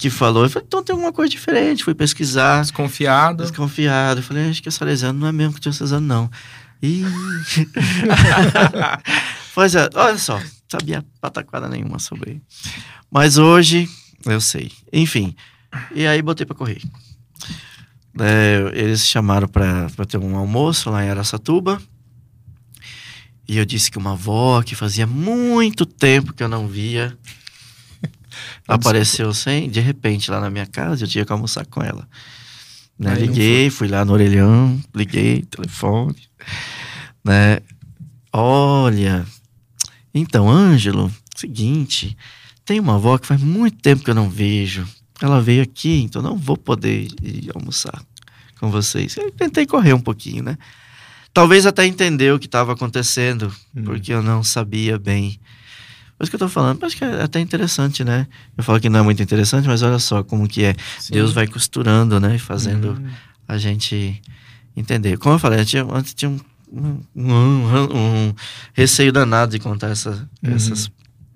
que 0.00 0.08
falou, 0.08 0.44
eu 0.44 0.50
falei, 0.50 0.64
então 0.66 0.82
tem 0.82 0.94
alguma 0.94 1.12
coisa 1.12 1.30
diferente, 1.30 1.84
fui 1.84 1.94
pesquisar, 1.94 2.62
Desconfiado. 2.62 3.42
desconfiado, 3.42 4.20
eu 4.20 4.24
falei, 4.24 4.48
acho 4.48 4.62
que 4.62 4.68
o 4.68 4.72
Salesiano 4.72 5.18
não 5.18 5.26
é 5.26 5.32
mesmo 5.32 5.52
que 5.52 5.58
o 5.58 5.62
Diocesano, 5.62 6.06
não. 6.06 6.30
Ih... 6.82 7.04
pois 9.54 9.74
é, 9.74 9.88
olha 9.94 10.16
só, 10.16 10.40
sabia 10.68 11.04
pataquada 11.20 11.68
nenhuma 11.68 11.98
sobre. 11.98 12.40
Mas 13.10 13.36
hoje, 13.36 13.88
eu 14.24 14.40
sei. 14.40 14.72
Enfim, 14.90 15.34
e 15.94 16.06
aí 16.06 16.22
botei 16.22 16.46
pra 16.46 16.56
correr. 16.56 16.80
É, 18.18 18.70
eles 18.72 19.06
chamaram 19.06 19.48
pra, 19.48 19.88
pra 19.94 20.06
ter 20.06 20.16
um 20.16 20.36
almoço 20.36 20.90
lá 20.90 21.04
em 21.04 21.10
Araçatuba. 21.10 21.80
E 23.46 23.58
eu 23.58 23.64
disse 23.64 23.90
que 23.90 23.98
uma 23.98 24.12
avó 24.12 24.62
que 24.62 24.74
fazia 24.74 25.06
muito 25.06 25.84
tempo 25.84 26.32
que 26.32 26.42
eu 26.42 26.48
não 26.48 26.68
via 26.68 27.16
apareceu 28.66 29.32
sem, 29.34 29.68
de 29.70 29.80
repente 29.80 30.30
lá 30.30 30.40
na 30.40 30.50
minha 30.50 30.66
casa, 30.66 31.04
eu 31.04 31.08
tinha 31.08 31.24
que 31.24 31.32
almoçar 31.32 31.64
com 31.66 31.82
ela. 31.82 32.06
Né? 32.98 33.14
Liguei, 33.14 33.70
fui 33.70 33.88
lá 33.88 34.04
no 34.04 34.12
orelhão, 34.12 34.78
liguei, 34.94 35.42
telefone, 35.42 36.16
né? 37.24 37.60
Olha, 38.32 39.26
então, 40.14 40.48
Ângelo, 40.50 41.10
seguinte, 41.34 42.16
tem 42.64 42.78
uma 42.78 42.96
avó 42.96 43.16
que 43.18 43.26
faz 43.26 43.40
muito 43.40 43.78
tempo 43.78 44.04
que 44.04 44.10
eu 44.10 44.14
não 44.14 44.28
vejo. 44.28 44.86
Ela 45.20 45.40
veio 45.40 45.62
aqui, 45.62 46.02
então 46.02 46.22
não 46.22 46.36
vou 46.36 46.56
poder 46.56 47.08
ir 47.22 47.50
almoçar 47.54 48.02
com 48.58 48.70
vocês. 48.70 49.16
Eu 49.16 49.30
tentei 49.32 49.66
correr 49.66 49.92
um 49.94 50.00
pouquinho, 50.00 50.42
né? 50.44 50.58
Talvez 51.32 51.64
até 51.66 51.86
entender 51.86 52.32
o 52.32 52.38
que 52.38 52.46
estava 52.46 52.72
acontecendo, 52.72 53.54
Hum. 53.74 53.84
porque 53.84 54.12
eu 54.12 54.22
não 54.22 54.42
sabia 54.42 54.98
bem. 54.98 55.38
Mas 56.20 56.28
o 56.28 56.30
que 56.30 56.36
eu 56.36 56.40
tô 56.40 56.48
falando, 56.50 56.84
acho 56.84 56.96
que 56.98 57.02
é 57.04 57.22
até 57.22 57.40
interessante, 57.40 58.04
né? 58.04 58.26
Eu 58.56 58.62
falo 58.62 58.78
que 58.78 58.90
não 58.90 59.00
é 59.00 59.02
muito 59.02 59.22
interessante, 59.22 59.66
mas 59.66 59.80
olha 59.80 59.98
só 59.98 60.22
como 60.22 60.46
que 60.46 60.62
é. 60.64 60.74
Sim. 60.98 61.14
Deus 61.14 61.32
vai 61.32 61.46
costurando, 61.46 62.20
né? 62.20 62.36
E 62.36 62.38
fazendo 62.38 62.92
Hum. 62.92 63.08
a 63.48 63.56
gente 63.56 64.20
entender. 64.76 65.16
Como 65.16 65.36
eu 65.36 65.38
falei, 65.38 65.60
eu 65.60 65.64
tinha, 65.64 65.82
antes 65.90 66.12
tinha 66.12 66.30
um, 66.30 66.38
um, 66.70 67.00
um, 67.16 67.96
um 68.28 68.34
receio 68.74 69.10
danado 69.10 69.52
de 69.52 69.58
contar 69.58 69.88
essa, 69.88 70.28
Uhum. 70.42 70.54
essas 70.54 70.90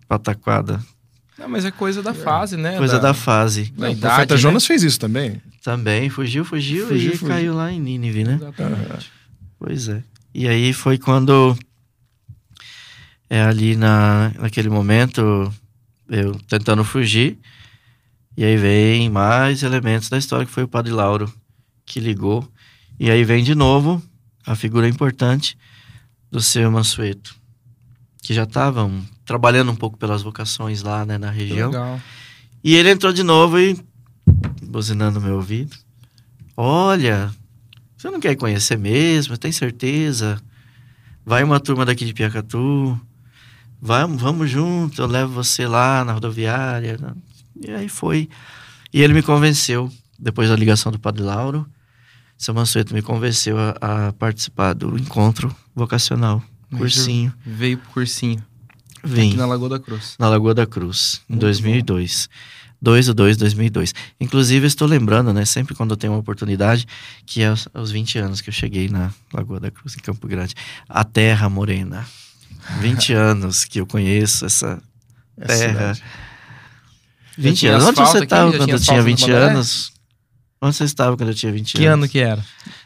pataquadas. 0.06 0.80
Não, 1.38 1.48
mas 1.48 1.64
é 1.64 1.70
coisa 1.70 2.02
da 2.02 2.12
fase, 2.14 2.56
né? 2.56 2.76
Coisa 2.76 2.98
da, 3.00 3.12
fase. 3.14 3.72
da 3.76 3.88
o 3.88 3.90
idade, 3.90 4.00
profeta 4.00 4.34
né? 4.34 4.40
Jonas 4.40 4.66
fez 4.66 4.82
isso 4.82 5.00
também. 5.00 5.40
Também, 5.64 6.10
fugiu, 6.10 6.44
fugiu, 6.44 6.86
Fugiu, 6.88 7.12
e 7.14 7.16
fugiu. 7.16 7.28
caiu 7.34 7.54
lá 7.54 7.72
em 7.72 7.80
Nínive, 7.80 8.22
né? 8.22 8.34
Exatamente. 8.34 9.10
Pois 9.58 9.88
é. 9.88 10.02
E 10.34 10.46
aí 10.46 10.72
foi 10.74 10.98
quando 10.98 11.56
é 13.34 13.42
ali 13.42 13.74
na, 13.74 14.32
naquele 14.38 14.70
momento 14.70 15.52
eu 16.08 16.38
tentando 16.46 16.84
fugir 16.84 17.36
e 18.36 18.44
aí 18.44 18.56
vem 18.56 19.10
mais 19.10 19.64
elementos 19.64 20.08
da 20.08 20.16
história 20.16 20.46
que 20.46 20.52
foi 20.52 20.62
o 20.62 20.68
Padre 20.68 20.92
Lauro 20.92 21.32
que 21.84 21.98
ligou 21.98 22.48
e 22.96 23.10
aí 23.10 23.24
vem 23.24 23.42
de 23.42 23.56
novo 23.56 24.00
a 24.46 24.54
figura 24.54 24.88
importante 24.88 25.58
do 26.30 26.40
seu 26.40 26.70
Mansueto 26.70 27.34
que 28.22 28.32
já 28.32 28.44
estavam 28.44 29.04
trabalhando 29.24 29.72
um 29.72 29.76
pouco 29.76 29.98
pelas 29.98 30.22
vocações 30.22 30.82
lá 30.82 31.04
né, 31.04 31.18
na 31.18 31.30
região 31.30 31.72
Legal. 31.72 32.00
e 32.62 32.76
ele 32.76 32.90
entrou 32.90 33.12
de 33.12 33.24
novo 33.24 33.58
e 33.58 33.76
buzinando 34.62 35.20
meu 35.20 35.34
ouvido. 35.34 35.76
Olha, 36.56 37.34
você 37.96 38.10
não 38.10 38.20
quer 38.20 38.36
conhecer 38.36 38.78
mesmo? 38.78 39.36
Tem 39.36 39.50
certeza? 39.50 40.40
Vai 41.26 41.42
uma 41.42 41.58
turma 41.58 41.84
daqui 41.84 42.04
de 42.04 42.14
Piacatu. 42.14 42.98
Vai, 43.86 44.06
vamos 44.06 44.48
junto, 44.48 45.02
eu 45.02 45.06
levo 45.06 45.34
você 45.34 45.66
lá 45.66 46.02
na 46.06 46.14
rodoviária. 46.14 46.98
E 47.60 47.70
aí 47.70 47.86
foi. 47.86 48.30
E 48.90 49.02
ele 49.02 49.12
me 49.12 49.22
convenceu, 49.22 49.92
depois 50.18 50.48
da 50.48 50.56
ligação 50.56 50.90
do 50.90 50.98
Padre 50.98 51.22
Lauro, 51.22 51.68
seu 52.38 52.54
Mansueto 52.54 52.94
me 52.94 53.02
convenceu 53.02 53.58
a, 53.58 54.08
a 54.08 54.12
participar 54.14 54.72
do 54.72 54.96
encontro 54.96 55.54
vocacional, 55.74 56.42
Mas 56.70 56.80
cursinho. 56.80 57.30
Veio 57.44 57.76
pro 57.76 57.90
cursinho. 57.90 58.42
Vim. 59.04 59.28
Aqui 59.28 59.36
na 59.36 59.44
Lagoa 59.44 59.68
da 59.68 59.78
Cruz. 59.78 60.16
Na 60.18 60.30
Lagoa 60.30 60.54
da 60.54 60.66
Cruz, 60.66 61.20
em 61.28 61.34
Muito 61.34 61.42
2002. 61.42 62.30
2 62.80 63.06
do 63.08 63.14
2 63.14 63.36
2002. 63.36 63.94
Inclusive, 64.18 64.66
estou 64.66 64.88
lembrando, 64.88 65.30
né, 65.30 65.44
sempre 65.44 65.74
quando 65.74 65.90
eu 65.90 65.96
tenho 65.98 66.14
uma 66.14 66.20
oportunidade, 66.20 66.86
que 67.26 67.42
é 67.42 67.48
aos, 67.48 67.68
aos 67.74 67.90
20 67.90 68.18
anos 68.18 68.40
que 68.40 68.48
eu 68.48 68.54
cheguei 68.54 68.88
na 68.88 69.12
Lagoa 69.30 69.60
da 69.60 69.70
Cruz, 69.70 69.94
em 69.94 70.00
Campo 70.00 70.26
Grande. 70.26 70.54
A 70.88 71.04
Terra 71.04 71.50
Morena. 71.50 72.06
20 72.80 73.12
anos 73.12 73.64
que 73.64 73.80
eu 73.80 73.86
conheço 73.86 74.46
essa 74.46 74.80
Essa 75.38 75.58
terra. 75.58 75.94
cidade. 75.94 76.02
20 77.36 77.58
tinha 77.58 77.72
anos. 77.74 77.86
Onde 77.88 77.96
você 78.00 78.18
estava 78.24 78.50
quando 78.52 78.60
eu 78.60 78.64
tinha 78.64 78.76
asfalto 78.76 79.00
no 79.00 79.06
20 79.06 79.20
Bandeirantes? 79.20 79.54
anos? 79.54 79.92
Onde 80.62 80.76
você 80.76 80.84
estava 80.84 81.16
quando 81.16 81.28
eu 81.30 81.34
tinha 81.34 81.52
20 81.52 81.72
Que 81.76 81.84
anos? 81.86 82.04
ano 82.04 82.08
que 82.10 82.18
era? 82.18 82.44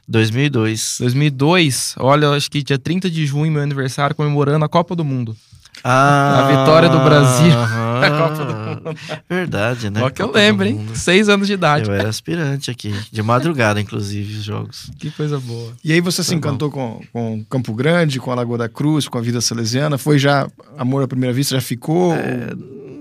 2002. 0.08 0.96
2002. 1.00 1.94
Olha, 1.98 2.26
eu 2.26 2.32
acho 2.34 2.50
que 2.50 2.62
dia 2.62 2.78
30 2.78 3.10
de 3.10 3.26
junho, 3.26 3.52
meu 3.52 3.62
aniversário, 3.62 4.16
comemorando 4.16 4.64
a 4.64 4.68
Copa 4.68 4.96
do 4.96 5.04
Mundo. 5.04 5.36
Ah, 5.84 6.44
A 6.44 6.48
vitória 6.48 6.88
do 6.88 6.98
Brasil. 7.00 7.52
aham. 7.52 7.88
A 7.98 8.10
Copa 8.10 8.44
do 8.44 8.54
Mundo. 8.54 8.98
Verdade, 9.28 9.90
né? 9.90 10.02
Ó 10.02 10.10
que 10.10 10.22
eu 10.22 10.26
Copa 10.28 10.38
lembro, 10.38 10.66
hein? 10.66 10.86
Seis 10.94 11.28
anos 11.28 11.46
de 11.48 11.54
idade. 11.54 11.88
Eu 11.88 11.94
era 11.94 12.08
aspirante 12.08 12.70
aqui. 12.70 12.94
De 13.10 13.22
madrugada, 13.22 13.80
inclusive, 13.80 14.38
os 14.38 14.44
jogos. 14.44 14.90
Que 14.98 15.10
coisa 15.10 15.38
boa. 15.40 15.72
E 15.84 15.92
aí 15.92 16.00
você 16.00 16.22
se 16.22 16.28
Foi 16.30 16.34
bom. 16.40 16.48
encantou 16.48 16.70
com, 16.70 17.00
com 17.12 17.44
Campo 17.50 17.72
Grande, 17.74 18.20
com 18.20 18.30
a 18.30 18.34
Lagoa 18.36 18.58
da 18.58 18.68
Cruz, 18.68 19.08
com 19.08 19.18
a 19.18 19.20
vida 19.20 19.40
salesiana? 19.40 19.98
Foi 19.98 20.18
já 20.18 20.48
amor 20.76 21.02
à 21.02 21.08
primeira 21.08 21.32
vista? 21.34 21.54
Já 21.56 21.60
ficou? 21.60 22.14
É, 22.14 22.54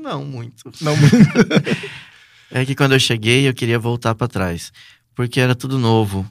não 0.04 0.24
muito. 0.26 0.64
Não, 0.82 0.94
É 2.52 2.66
que 2.66 2.74
quando 2.76 2.94
eu 2.94 3.00
cheguei, 3.00 3.48
eu 3.48 3.54
queria 3.54 3.78
voltar 3.78 4.16
pra 4.16 4.28
trás. 4.28 4.72
Porque 5.14 5.40
era 5.40 5.54
tudo 5.54 5.78
novo. 5.78 6.26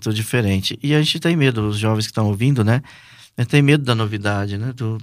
Tudo 0.00 0.14
diferente. 0.14 0.78
E 0.82 0.94
a 0.94 0.98
gente 0.98 1.20
tem 1.20 1.36
medo, 1.36 1.68
os 1.68 1.78
jovens 1.78 2.06
que 2.06 2.10
estão 2.10 2.26
ouvindo, 2.26 2.64
né? 2.64 2.80
A 3.36 3.42
gente 3.42 3.50
tem 3.50 3.60
medo 3.62 3.84
da 3.84 3.94
novidade, 3.94 4.56
né? 4.56 4.72
Do, 4.74 4.96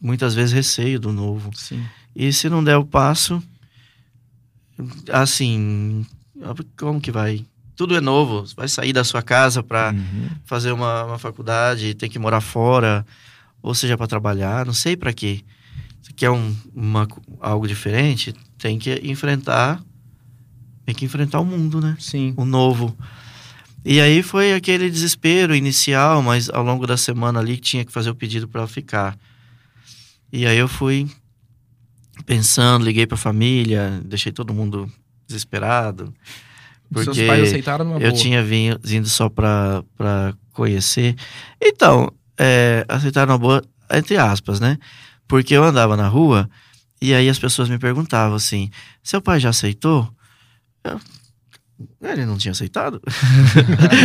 muitas 0.00 0.34
vezes 0.34 0.52
receio 0.52 0.98
do 1.00 1.12
novo. 1.12 1.50
Sim. 1.54 1.84
E 2.14 2.32
se 2.32 2.48
não 2.48 2.62
der 2.64 2.76
o 2.76 2.84
passo, 2.84 3.42
assim, 5.12 6.06
como 6.76 7.00
que 7.00 7.10
vai? 7.10 7.44
Tudo 7.76 7.96
é 7.96 8.00
novo. 8.00 8.40
Você 8.46 8.54
vai 8.54 8.68
sair 8.68 8.92
da 8.92 9.04
sua 9.04 9.22
casa 9.22 9.62
para 9.62 9.92
Uhum. 9.92 10.28
fazer 10.44 10.72
uma, 10.72 11.04
uma 11.04 11.18
faculdade, 11.18 11.94
tem 11.94 12.10
que 12.10 12.18
morar 12.18 12.40
fora, 12.40 13.06
ou 13.62 13.74
seja, 13.74 13.96
para 13.96 14.06
trabalhar, 14.06 14.66
não 14.66 14.72
sei 14.72 14.96
para 14.96 15.12
quê. 15.12 15.42
Você 16.02 16.12
quer 16.12 16.30
um, 16.30 16.54
uma, 16.74 17.06
algo 17.40 17.66
diferente, 17.68 18.34
tem 18.56 18.78
que 18.78 19.00
enfrentar, 19.04 19.80
tem 20.84 20.94
que 20.94 21.04
enfrentar 21.04 21.40
o 21.40 21.44
mundo, 21.44 21.80
né? 21.80 21.96
Sim. 22.00 22.34
O 22.36 22.44
novo. 22.44 22.96
E 23.84 24.00
aí 24.00 24.22
foi 24.22 24.52
aquele 24.54 24.90
desespero 24.90 25.54
inicial, 25.54 26.20
mas 26.22 26.48
ao 26.50 26.62
longo 26.64 26.86
da 26.86 26.96
semana 26.96 27.38
ali 27.38 27.56
tinha 27.56 27.84
que 27.84 27.92
fazer 27.92 28.10
o 28.10 28.14
pedido 28.14 28.48
para 28.48 28.66
ficar. 28.66 29.16
E 30.32 30.46
aí 30.46 30.58
eu 30.58 30.68
fui 30.68 31.08
pensando, 32.26 32.84
liguei 32.84 33.06
para 33.06 33.14
a 33.14 33.18
família, 33.18 34.00
deixei 34.04 34.32
todo 34.32 34.52
mundo 34.54 34.90
desesperado. 35.26 36.12
Seus 36.92 37.06
Porque 37.06 37.26
pais 37.26 37.48
aceitaram 37.48 37.84
numa 37.84 37.96
eu 37.98 38.10
boa. 38.10 38.22
tinha 38.22 38.42
vindo, 38.42 38.80
vindo 38.82 39.08
só 39.08 39.28
pra, 39.28 39.84
pra 39.96 40.34
conhecer. 40.52 41.14
Então, 41.60 42.10
é, 42.38 42.84
aceitaram 42.88 43.32
uma 43.32 43.38
boa, 43.38 43.62
entre 43.92 44.16
aspas, 44.16 44.58
né? 44.58 44.78
Porque 45.26 45.54
eu 45.54 45.62
andava 45.62 45.96
na 45.96 46.08
rua 46.08 46.48
e 47.00 47.12
aí 47.14 47.28
as 47.28 47.38
pessoas 47.38 47.68
me 47.68 47.78
perguntavam 47.78 48.34
assim: 48.36 48.70
seu 49.02 49.20
pai 49.20 49.38
já 49.38 49.50
aceitou? 49.50 50.10
Eu, 50.82 50.98
ele 52.02 52.26
não 52.26 52.36
tinha 52.36 52.52
aceitado? 52.52 53.00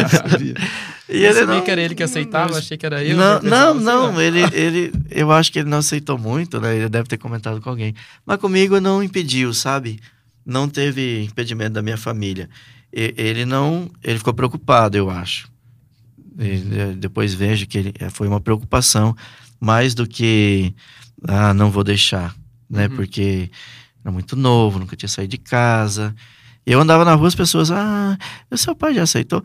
Sabia. 0.10 0.54
E 1.10 1.18
eu 1.18 1.32
ele 1.32 1.34
sabia 1.34 1.56
não, 1.56 1.62
que 1.64 1.70
era 1.70 1.82
ele 1.82 1.96
que 1.96 2.02
aceitava, 2.02 2.54
eu 2.54 2.58
achei 2.58 2.78
que 2.78 2.86
era 2.86 3.04
eu. 3.04 3.16
não, 3.18 3.40
pensava 3.42 3.50
não, 3.50 3.76
assim, 3.76 3.84
não, 3.86 4.16
ó. 4.16 4.22
ele, 4.22 4.40
ele, 4.56 4.94
eu 5.12 5.32
acho 5.32 5.52
que 5.52 5.60
ele 5.60 5.70
não 5.70 5.80
aceitou 5.80 6.18
muito, 6.18 6.62
né? 6.62 6.76
Ele 6.78 6.88
deve 6.90 7.10
ter 7.10 7.18
comentado 7.18 7.60
com 7.60 7.70
alguém. 7.70 7.94
Mas 8.26 8.38
comigo 8.38 8.80
não 8.80 9.04
impediu, 9.04 9.54
sabe? 9.54 10.00
Não 10.46 10.68
teve 10.68 11.24
impedimento 11.24 11.74
da 11.74 11.82
minha 11.82 11.98
família. 11.98 12.50
E- 12.92 13.14
Ele 13.18 13.46
não, 13.46 13.92
ele 14.02 14.18
ficou 14.18 14.34
preocupado, 14.34 14.96
eu 14.98 15.10
acho. 15.10 15.50
E, 16.40 16.96
depois 16.96 17.34
vejo 17.34 17.68
que 17.68 17.78
ele, 17.78 17.94
eh, 18.00 18.10
foi 18.10 18.28
uma 18.28 18.40
preocupação 18.40 19.14
mais 19.60 19.94
do 19.94 20.08
que, 20.08 20.74
ah, 21.28 21.54
não 21.54 21.70
vou 21.70 21.84
deixar, 21.84 22.34
né? 22.70 22.88
Uhum. 22.88 22.96
Porque 22.96 23.52
era 24.04 24.12
muito 24.12 24.36
novo, 24.38 24.80
nunca 24.80 24.96
tinha 24.96 25.10
saído 25.10 25.32
de 25.32 25.38
casa. 25.38 26.16
Eu 26.66 26.80
andava 26.80 27.04
na 27.04 27.14
rua, 27.14 27.28
as 27.28 27.36
pessoas, 27.36 27.72
ah, 27.72 28.18
o 28.50 28.58
seu 28.58 28.76
pai 28.76 28.94
já 28.94 29.04
aceitou? 29.04 29.42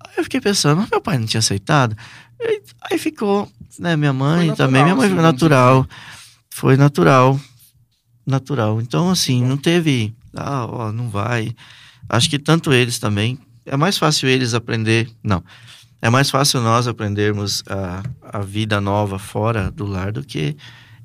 Aí 0.00 0.14
eu 0.18 0.24
fiquei 0.24 0.40
pensando, 0.40 0.80
mas 0.80 0.90
meu 0.90 1.00
pai 1.00 1.18
não 1.18 1.26
tinha 1.26 1.38
aceitado? 1.40 1.96
E- 2.40 2.62
Aí 2.90 2.98
ficou, 2.98 3.50
né, 3.78 3.94
minha 3.96 4.12
mãe 4.12 4.48
Foi 4.48 4.56
também, 4.56 4.82
minha 4.82 4.96
mãe 4.96 5.08
natural, 5.10 5.18
foi 5.20 5.22
natural. 5.22 5.86
Foi 6.50 6.76
natural. 6.76 7.40
Natural. 8.26 8.80
Então, 8.80 9.10
assim, 9.10 9.44
não 9.44 9.56
teve, 9.56 10.14
ah, 10.36 10.66
ó, 10.66 10.92
não 10.92 11.08
vai. 11.08 11.54
Acho 12.08 12.30
que 12.30 12.38
tanto 12.38 12.72
eles 12.72 12.98
também, 12.98 13.38
é 13.66 13.76
mais 13.76 13.98
fácil 13.98 14.28
eles 14.28 14.54
aprender, 14.54 15.10
não. 15.22 15.42
É 16.00 16.10
mais 16.10 16.30
fácil 16.30 16.60
nós 16.60 16.88
aprendermos 16.88 17.62
a, 17.68 18.02
a 18.38 18.40
vida 18.40 18.80
nova 18.80 19.18
fora 19.18 19.70
do 19.70 19.84
lar 19.86 20.10
do 20.12 20.24
que 20.24 20.56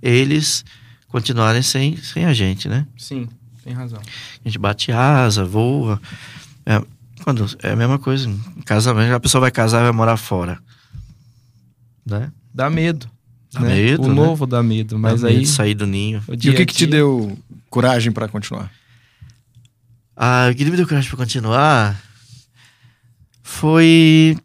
eles 0.02 0.66
continuarem 1.08 1.62
sem, 1.62 1.96
sem 1.98 2.26
a 2.26 2.34
gente, 2.34 2.68
né? 2.68 2.86
Sim, 2.98 3.28
tem 3.68 3.76
razão. 3.76 4.00
A 4.00 4.48
gente 4.48 4.58
bate 4.58 4.94
asa, 4.94 5.44
voa. 5.44 6.02
É, 6.66 6.82
quando, 7.22 7.46
é 7.62 7.72
a 7.72 7.76
mesma 7.76 8.00
coisa. 8.00 8.30
Em 8.30 8.62
casamento, 8.62 9.14
a 9.14 9.20
pessoa 9.20 9.42
vai 9.42 9.52
casar 9.52 9.82
e 9.82 9.84
vai 9.84 9.92
morar 9.92 10.16
fora. 10.16 10.58
Né? 12.06 12.32
Dá 12.54 12.70
medo. 12.70 13.10
Dá 13.52 13.60
né? 13.60 13.76
medo, 13.76 14.04
O 14.04 14.08
né? 14.08 14.14
novo 14.14 14.48
dá 14.48 14.64
medo, 14.64 14.98
mas 14.98 15.20
Dá 15.22 15.28
aí. 15.28 15.34
medo 15.34 15.44
de 15.46 15.52
sair 15.52 15.74
do 15.74 15.86
ninho. 15.86 16.24
O 16.30 16.34
E 16.34 16.50
o 16.50 16.56
que, 16.56 16.66
que 16.66 16.74
te 16.74 16.88
deu 16.88 17.38
coragem 17.70 18.10
para 18.10 18.30
continuar? 18.30 18.72
Ah, 20.16 20.48
o 20.50 20.56
que 20.56 20.64
me 20.64 20.78
deu 20.78 20.88
coragem 20.88 21.10
pra 21.10 21.18
continuar 21.18 22.02
foi. 23.44 24.38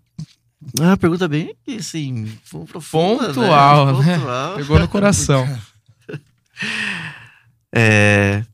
Ah, 0.81 0.87
uma 0.89 0.97
pergunta 0.97 1.29
bem, 1.29 1.55
assim, 1.79 2.27
profunda, 2.69 3.29
né? 3.29 3.35
Pontual, 3.35 3.99
né? 4.03 4.19
Pontual. 4.19 4.57
Pegou 4.57 4.79
no 4.81 4.89
coração. 4.89 5.47
É, 7.75 8.45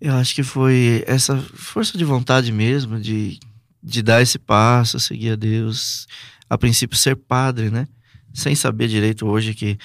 eu 0.00 0.14
acho 0.14 0.34
que 0.34 0.42
foi 0.42 1.04
essa 1.06 1.36
força 1.36 1.98
de 1.98 2.04
vontade 2.04 2.50
mesmo 2.50 2.98
de, 2.98 3.38
de 3.82 4.02
dar 4.02 4.22
esse 4.22 4.38
passo, 4.38 4.98
seguir 4.98 5.32
a 5.32 5.36
Deus. 5.36 6.06
A 6.48 6.56
princípio, 6.56 6.96
ser 6.96 7.16
padre, 7.16 7.70
né? 7.70 7.86
Sem 8.32 8.54
saber 8.54 8.88
direito 8.88 9.26
hoje 9.26 9.54
que 9.54 9.78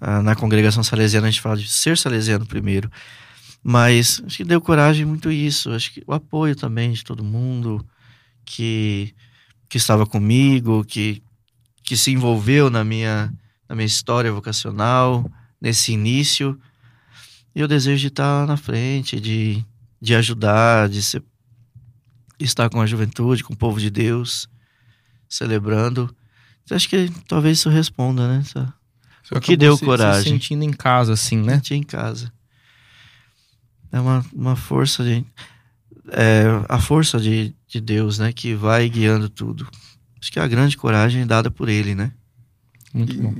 ah, 0.00 0.22
na 0.22 0.36
congregação 0.36 0.82
salesiana 0.82 1.28
a 1.28 1.30
gente 1.30 1.40
fala 1.40 1.56
de 1.56 1.68
ser 1.68 1.96
salesiano 1.96 2.44
primeiro. 2.44 2.90
Mas 3.62 4.22
acho 4.26 4.36
que 4.36 4.44
deu 4.44 4.60
coragem 4.60 5.06
muito 5.06 5.30
isso. 5.30 5.72
Acho 5.72 5.92
que 5.92 6.02
o 6.06 6.12
apoio 6.12 6.54
também 6.54 6.92
de 6.92 7.02
todo 7.02 7.24
mundo 7.24 7.84
que, 8.44 9.14
que 9.68 9.78
estava 9.78 10.06
comigo, 10.06 10.84
que, 10.84 11.22
que 11.82 11.96
se 11.96 12.12
envolveu 12.12 12.68
na 12.68 12.84
minha, 12.84 13.32
na 13.68 13.74
minha 13.74 13.86
história 13.86 14.30
vocacional, 14.30 15.28
nesse 15.60 15.92
início. 15.92 16.60
E 17.56 17.62
o 17.64 17.68
desejo 17.68 18.02
de 18.02 18.08
estar 18.08 18.46
na 18.46 18.56
frente, 18.58 19.18
de, 19.18 19.64
de 20.00 20.14
ajudar, 20.14 20.88
de 20.90 21.02
ser, 21.02 21.22
estar 22.38 22.68
com 22.68 22.80
a 22.82 22.86
juventude, 22.86 23.42
com 23.42 23.54
o 23.54 23.56
povo 23.56 23.80
de 23.80 23.88
Deus. 23.90 24.46
celebrando. 25.28 26.14
Então, 26.64 26.76
acho 26.76 26.88
que 26.88 27.10
talvez 27.26 27.58
isso 27.58 27.68
responda, 27.70 28.28
né? 28.28 28.40
Essa- 28.42 28.72
O 29.32 29.40
que 29.40 29.56
deu 29.56 29.76
se- 29.76 29.84
coragem? 29.84 30.22
Se 30.22 30.28
sentindo 30.28 30.62
em 30.64 30.70
casa, 30.70 31.14
assim, 31.14 31.38
né? 31.38 31.58
Tinha 31.58 31.78
em 31.78 31.82
casa. 31.82 32.32
É 33.90 33.98
uma, 34.00 34.24
uma 34.32 34.54
força 34.56 35.02
de. 35.02 35.24
É 36.12 36.44
a 36.68 36.78
força 36.78 37.18
de, 37.18 37.54
de 37.66 37.80
Deus, 37.80 38.18
né? 38.18 38.32
Que 38.32 38.54
vai 38.54 38.88
guiando 38.88 39.28
tudo. 39.28 39.66
Acho 40.20 40.30
que 40.30 40.38
é 40.38 40.42
a 40.42 40.46
grande 40.48 40.76
coragem 40.76 41.26
dada 41.26 41.50
por 41.50 41.68
Ele, 41.68 41.94
né? 41.94 42.12
Muito 42.94 43.14
E 43.14 43.18
bom. 43.18 43.34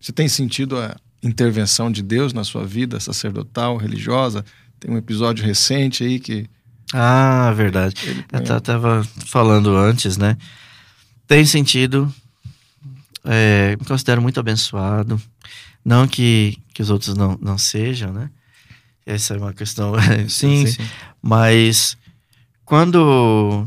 Você 0.00 0.12
tem 0.12 0.28
sentido 0.28 0.76
a 0.78 0.94
intervenção 1.22 1.90
de 1.90 2.02
Deus 2.02 2.32
na 2.32 2.44
sua 2.44 2.64
vida 2.66 2.98
sacerdotal, 3.00 3.76
religiosa? 3.76 4.44
Tem 4.78 4.90
um 4.90 4.96
episódio 4.96 5.44
recente 5.44 6.02
aí 6.04 6.18
que 6.18 6.48
Ah, 6.92 7.52
verdade. 7.54 7.96
ele 8.08 8.24
Eu 8.32 8.42
ta- 8.44 8.60
tava 8.60 9.04
falando 9.26 9.76
antes, 9.76 10.16
né? 10.16 10.36
Tem 11.26 11.44
sentido. 11.44 12.12
É, 13.24 13.76
me 13.78 13.84
considero 13.84 14.22
muito 14.22 14.40
abençoado. 14.40 15.20
Não 15.84 16.06
que, 16.08 16.58
que 16.74 16.82
os 16.82 16.90
outros 16.90 17.14
não, 17.14 17.38
não 17.40 17.56
sejam, 17.58 18.12
né? 18.12 18.30
Essa 19.06 19.34
é 19.34 19.38
uma 19.38 19.52
questão. 19.52 19.92
Sim, 20.28 20.64
assim, 20.64 20.66
sim. 20.66 20.82
Mas 21.22 21.96
quando. 22.64 23.66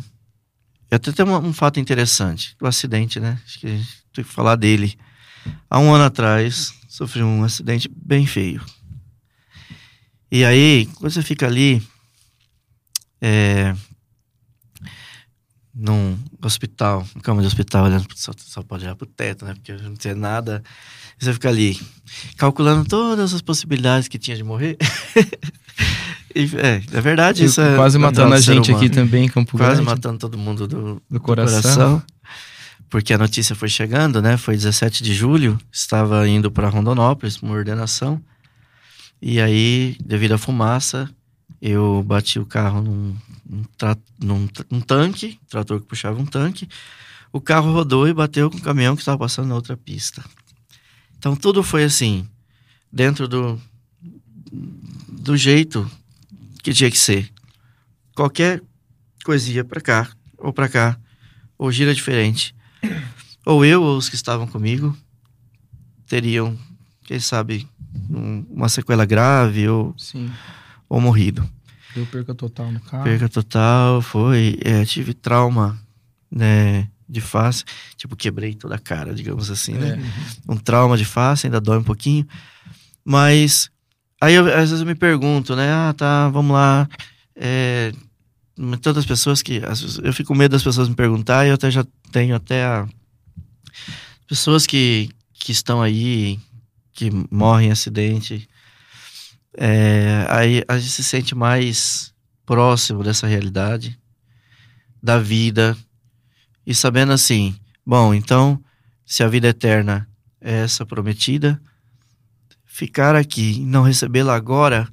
Até 0.91 1.11
tem 1.11 1.25
um, 1.25 1.35
um 1.47 1.53
fato 1.53 1.79
interessante. 1.79 2.55
O 2.61 2.67
acidente, 2.67 3.19
né? 3.19 3.39
Acho 3.45 3.59
que 3.59 3.67
tem 4.13 4.23
que 4.23 4.31
falar 4.31 4.55
dele. 4.55 4.97
Há 5.69 5.79
um 5.79 5.93
ano 5.93 6.03
atrás, 6.05 6.73
sofri 6.95 7.23
um 7.23 7.43
acidente 7.43 7.89
bem 7.95 8.25
feio. 8.27 8.63
E 10.31 10.43
aí, 10.45 10.85
quando 10.95 11.11
você 11.11 11.21
fica 11.21 11.47
ali. 11.47 11.81
É, 13.21 13.73
num 15.73 16.17
hospital, 16.43 16.99
numa 17.15 17.21
cama 17.23 17.41
de 17.41 17.47
hospital, 17.47 17.85
olhando, 17.85 18.05
pro- 18.07 18.17
só, 18.17 18.31
só 18.37 18.61
pode 18.61 18.83
olhar 18.83 18.95
pro 18.95 19.07
teto, 19.07 19.43
né? 19.45 19.53
Porque 19.55 19.73
não 19.73 19.95
tem 19.95 20.13
nada. 20.13 20.61
E 21.19 21.25
você 21.25 21.33
fica 21.33 21.49
ali, 21.49 21.79
calculando 22.37 22.85
todas 22.87 23.33
as 23.33 23.41
possibilidades 23.41 24.07
que 24.07 24.19
tinha 24.19 24.37
de 24.37 24.43
morrer. 24.43 24.77
E, 26.35 26.45
é, 26.57 26.81
é 26.97 27.01
verdade, 27.01 27.45
isso 27.45 27.61
é 27.61 27.75
quase 27.75 27.95
natural 27.99 28.27
matando 28.27 28.33
a 28.33 28.37
do 28.39 28.43
gente 28.65 28.71
aqui 28.75 28.89
também 28.89 29.29
Campo 29.29 29.55
Quase 29.55 29.73
Grande. 29.75 29.85
matando 29.85 30.17
todo 30.17 30.35
mundo 30.35 30.67
do, 30.67 30.99
Do 31.07 31.19
coração. 31.19 31.61
coração. 31.61 32.03
Porque 32.93 33.11
a 33.11 33.17
notícia 33.17 33.55
foi 33.55 33.69
chegando, 33.69 34.21
né? 34.21 34.37
Foi 34.37 34.55
17 34.55 35.01
de 35.01 35.15
julho, 35.15 35.59
estava 35.71 36.29
indo 36.29 36.51
para 36.51 36.69
Rondonópolis, 36.69 37.41
uma 37.41 37.55
ordenação. 37.55 38.23
E 39.19 39.41
aí, 39.41 39.97
devido 39.99 40.33
à 40.33 40.37
fumaça, 40.37 41.09
eu 41.59 42.03
bati 42.03 42.37
o 42.37 42.45
carro 42.45 42.83
num, 42.83 43.17
num, 43.49 43.65
num 44.21 44.49
num 44.69 44.79
tanque, 44.79 45.39
trator 45.49 45.81
que 45.81 45.87
puxava 45.87 46.21
um 46.21 46.25
tanque. 46.27 46.69
O 47.31 47.41
carro 47.41 47.73
rodou 47.73 48.07
e 48.07 48.13
bateu 48.13 48.51
com 48.51 48.57
o 48.57 48.61
caminhão 48.61 48.95
que 48.95 49.01
estava 49.01 49.17
passando 49.17 49.47
na 49.47 49.55
outra 49.55 49.75
pista. 49.75 50.23
Então 51.17 51.35
tudo 51.35 51.63
foi 51.63 51.83
assim, 51.85 52.29
dentro 52.91 53.27
do, 53.27 53.59
do 55.09 55.35
jeito 55.35 55.89
que 56.61 56.71
tinha 56.71 56.91
que 56.91 56.99
ser. 56.99 57.27
Qualquer 58.15 58.61
coisinha 59.25 59.65
para 59.65 59.81
cá 59.81 60.07
ou 60.37 60.53
para 60.53 60.69
cá, 60.69 60.95
ou 61.57 61.71
gira 61.71 61.91
diferente. 61.95 62.53
Ou 63.45 63.65
eu 63.65 63.81
ou 63.83 63.97
os 63.97 64.09
que 64.09 64.15
estavam 64.15 64.47
comigo 64.47 64.95
teriam, 66.07 66.57
quem 67.03 67.19
sabe, 67.19 67.67
um- 68.09 68.45
uma 68.49 68.69
sequela 68.69 69.05
grave 69.05 69.67
ou, 69.67 69.93
Sim. 69.97 70.29
ou 70.87 71.01
morrido. 71.01 71.47
Deu 71.95 72.05
perca 72.05 72.33
total 72.33 72.71
no 72.71 72.79
carro. 72.79 73.03
Perca 73.03 73.29
total, 73.29 74.01
foi. 74.01 74.57
é, 74.63 74.83
tive 74.85 75.13
trauma, 75.13 75.79
né? 76.31 76.87
De 77.07 77.21
face. 77.21 77.63
Tipo, 77.97 78.15
quebrei 78.15 78.53
toda 78.55 78.75
a 78.75 78.79
cara, 78.79 79.13
digamos 79.13 79.51
assim, 79.51 79.73
né? 79.73 79.99
Um 80.47 80.55
trauma 80.57 80.97
de 80.97 81.05
face, 81.05 81.45
ainda 81.47 81.59
dói 81.61 81.77
um 81.77 81.83
pouquinho. 81.83 82.25
Mas. 83.05 83.69
Aí, 84.21 84.33
eu- 84.33 84.45
às 84.47 84.69
vezes, 84.69 84.79
eu 84.79 84.85
me 84.85 84.95
pergunto, 84.95 85.55
né? 85.55 85.71
Ah, 85.71 85.93
tá, 85.95 86.29
vamos 86.29 86.53
lá. 86.53 86.87
É, 87.35 87.91
tantas 88.81 89.05
pessoas 89.05 89.41
que. 89.41 89.61
Eu 90.03 90.13
fico 90.13 90.29
com 90.29 90.35
medo 90.35 90.51
das 90.51 90.63
pessoas 90.63 90.87
me 90.87 90.95
perguntar 90.95 91.45
e 91.45 91.49
eu 91.49 91.55
até 91.55 91.71
já 91.71 91.85
tenho 92.11 92.35
até 92.35 92.63
a. 92.63 92.87
Pessoas 94.27 94.65
que, 94.65 95.09
que 95.33 95.51
estão 95.51 95.81
aí, 95.81 96.39
que 96.93 97.09
morrem 97.29 97.69
em 97.69 97.71
acidente. 97.71 98.47
É, 99.55 100.25
aí 100.29 100.63
a 100.67 100.77
gente 100.77 100.91
se 100.91 101.03
sente 101.03 101.35
mais 101.35 102.13
próximo 102.45 103.03
dessa 103.03 103.27
realidade, 103.27 103.99
da 105.01 105.19
vida, 105.19 105.77
e 106.65 106.73
sabendo 106.73 107.13
assim, 107.13 107.55
bom, 107.85 108.13
então, 108.13 108.63
se 109.05 109.23
a 109.23 109.27
vida 109.27 109.49
eterna 109.49 110.07
é 110.41 110.63
essa 110.63 110.85
prometida, 110.85 111.61
ficar 112.65 113.15
aqui 113.15 113.57
e 113.57 113.65
não 113.65 113.83
recebê-la 113.83 114.35
agora 114.35 114.91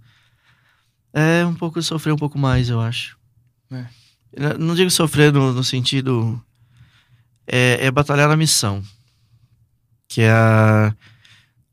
é 1.12 1.44
um 1.44 1.55
pouco 1.55 1.81
sofrer 1.83 2.12
um 2.12 2.18
pouco 2.18 2.38
mais, 2.38 2.68
eu 2.68 2.81
acho. 2.81 3.19
É. 3.70 3.87
Não 4.59 4.74
digo 4.74 4.90
sofrer 4.90 5.33
no, 5.33 5.52
no 5.52 5.64
sentido. 5.64 6.40
É, 7.46 7.87
é 7.87 7.90
batalhar 7.90 8.28
na 8.28 8.37
missão. 8.37 8.83
Que 10.09 10.22
é 10.22 10.30
a. 10.30 10.94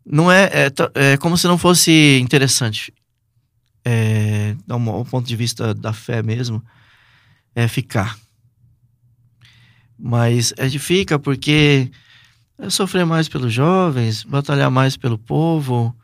Não 0.06 0.32
é, 0.32 0.46
é. 0.46 1.14
É 1.14 1.18
como 1.18 1.38
se 1.38 1.48
não 1.48 1.58
fosse 1.58 2.20
interessante. 2.22 2.94
É, 3.86 4.56
do 4.66 4.78
mo- 4.80 5.06
ponto 5.06 5.28
de 5.28 5.36
vista 5.36 5.74
da 5.74 5.94
fé 5.94 6.22
mesmo. 6.24 6.64
É 7.56 7.68
ficar. 7.68 8.18
Mas 9.98 10.54
a 10.60 10.68
gente 10.68 10.80
fica 10.80 11.18
porque 11.18 11.90
é 12.60 12.70
sofrer 12.70 13.06
mais 13.06 13.28
pelos 13.28 13.52
jovens, 13.54 14.24
batalhar 14.24 14.70
mais 14.70 14.96
pelo 14.96 15.18
povo, 15.18 15.96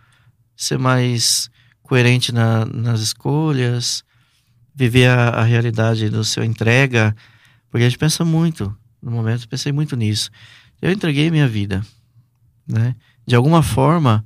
ser 0.55 0.79
mais 0.79 1.49
coerente 1.83 2.31
na- 2.31 2.65
nas 2.65 3.01
escolhas, 3.01 4.03
viver 4.73 5.07
a, 5.07 5.29
a 5.29 5.43
realidade 5.43 6.09
do 6.09 6.23
seu 6.23 6.43
entrega, 6.43 7.15
porque 7.69 7.85
a 7.85 7.89
gente 7.89 7.97
pensa 7.97 8.23
muito, 8.25 8.75
no 9.01 9.11
momento 9.11 9.47
pensei 9.47 9.71
muito 9.71 9.95
nisso. 9.95 10.29
Eu 10.81 10.91
entreguei 10.91 11.29
minha 11.31 11.47
vida, 11.47 11.85
né? 12.67 12.95
De 13.25 13.35
alguma 13.35 13.63
forma, 13.63 14.25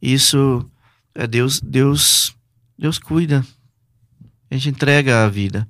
isso 0.00 0.68
é 1.14 1.26
Deus, 1.26 1.60
Deus, 1.60 2.34
Deus 2.78 2.98
cuida. 2.98 3.44
A 4.50 4.54
gente 4.54 4.70
entrega 4.70 5.24
a 5.24 5.28
vida. 5.28 5.68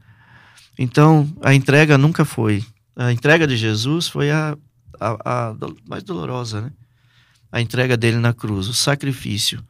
Então, 0.79 1.29
a 1.43 1.55
entrega 1.55 1.97
nunca 1.97 2.25
foi. 2.25 2.65
A 2.95 3.13
entrega 3.13 3.47
de 3.47 3.57
Jesus 3.57 4.09
foi 4.09 4.31
a, 4.31 4.57
a, 5.01 5.51
a 5.51 5.57
mais 5.89 6.03
dolorosa, 6.03 6.61
né? 6.61 6.73
A 7.51 7.61
entrega 7.61 7.97
dele 7.97 8.19
na 8.19 8.33
cruz, 8.33 8.69
o 8.69 8.75
sacrifício. 8.75 9.65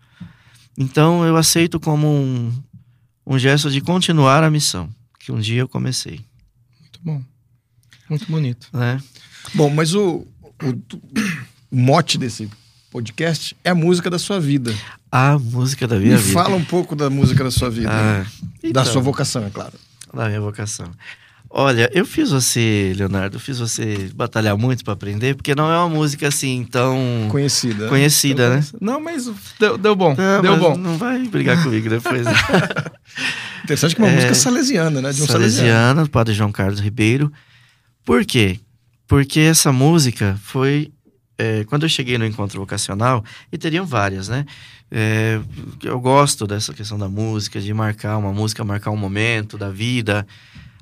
Então, 0.77 1.25
eu 1.25 1.37
aceito 1.37 1.79
como 1.81 2.09
um, 2.09 2.53
um 3.27 3.39
gesto 3.39 3.71
de 3.71 3.81
continuar 3.81 4.43
a 4.45 4.51
missão 4.51 4.89
que 5.19 5.33
um 5.33 5.41
dia 5.41 5.61
eu 5.63 5.69
comecei, 5.69 6.21
Muito 6.81 7.01
bom. 7.03 7.23
Muito 8.09 8.27
bonito. 8.31 8.69
né? 8.73 9.01
Bom, 9.55 9.69
mas 9.71 9.95
o, 9.95 10.27
o, 10.63 10.69
o 11.71 11.77
mote 11.77 12.17
desse 12.19 12.49
podcast 12.91 13.57
é 13.65 13.71
a 13.71 13.75
música 13.75 14.09
da 14.09 14.19
sua 14.19 14.39
vida. 14.41 14.73
A 15.11 15.39
música 15.39 15.87
da 15.89 15.99
minha 15.99 16.17
Me 16.17 16.23
vida. 16.23 16.33
fala 16.33 16.55
um 16.57 16.65
pouco 16.65 16.95
da 16.95 17.11
música 17.11 17.43
da 17.43 17.51
sua 17.51 17.69
vida. 17.71 17.91
Ah, 17.91 18.23
da 18.63 18.69
então, 18.69 18.85
sua 18.85 19.03
vocação, 19.03 19.45
é 19.45 19.51
claro. 19.51 19.75
Da 20.15 20.29
minha 20.29 20.41
vocação. 20.41 20.91
Olha, 21.59 21.91
eu 21.95 22.05
fiz 22.05 22.31
você, 22.31 22.93
Leonardo, 22.95 23.41
fiz 23.41 23.59
você 23.59 24.11
batalhar 24.15 24.59
muito 24.59 24.85
para 24.85 24.93
aprender, 24.93 25.35
porque 25.35 25.55
não 25.55 25.73
é 25.73 25.79
uma 25.79 25.89
música 25.89 26.29
assim 26.29 26.63
tão 26.71 27.29
Conhecida. 27.31 27.89
conhecida, 27.89 28.51
né? 28.57 28.65
Não, 28.79 29.01
mas 29.01 29.27
deu, 29.59 29.79
deu 29.79 29.97
bom. 29.97 30.15
Não, 30.15 30.43
deu 30.43 30.59
bom. 30.59 30.77
Não 30.77 30.99
vai 30.99 31.19
brigar 31.27 31.63
comigo 31.63 31.89
depois. 31.89 32.27
Interessante 33.65 33.95
que 33.97 34.03
uma 34.03 34.09
É. 34.11 34.15
música 34.17 34.35
salesiana, 34.35 35.01
né? 35.01 35.13
De 35.13 35.23
um 35.23 35.27
salesiano. 35.27 35.69
Salesiana, 35.71 36.03
do 36.05 36.11
Padre 36.11 36.35
João 36.35 36.53
Carlos 36.53 36.79
Ribeiro. 36.79 37.33
Por 38.05 38.25
quê? 38.27 38.61
Porque 39.09 39.41
essa 39.41 39.73
música 39.73 40.39
foi. 40.43 40.93
é, 41.39 41.65
quando 41.65 41.83
eu 41.85 41.89
cheguei 41.89 42.19
no 42.19 42.27
encontro 42.27 42.61
vocacional, 42.61 43.25
e 43.53 43.57
teriam 43.59 43.85
várias, 43.87 44.29
né? 44.29 44.45
É, 44.91 45.41
eu 45.83 45.99
gosto 46.01 46.47
dessa 46.47 46.73
questão 46.75 46.99
da 46.99 47.09
música, 47.09 47.61
de 47.61 47.73
marcar 47.75 48.17
uma 48.19 48.33
música, 48.33 48.63
marcar 48.65 48.91
um 48.91 48.97
momento 48.97 49.57
da 49.59 49.71
vida. 49.71 50.27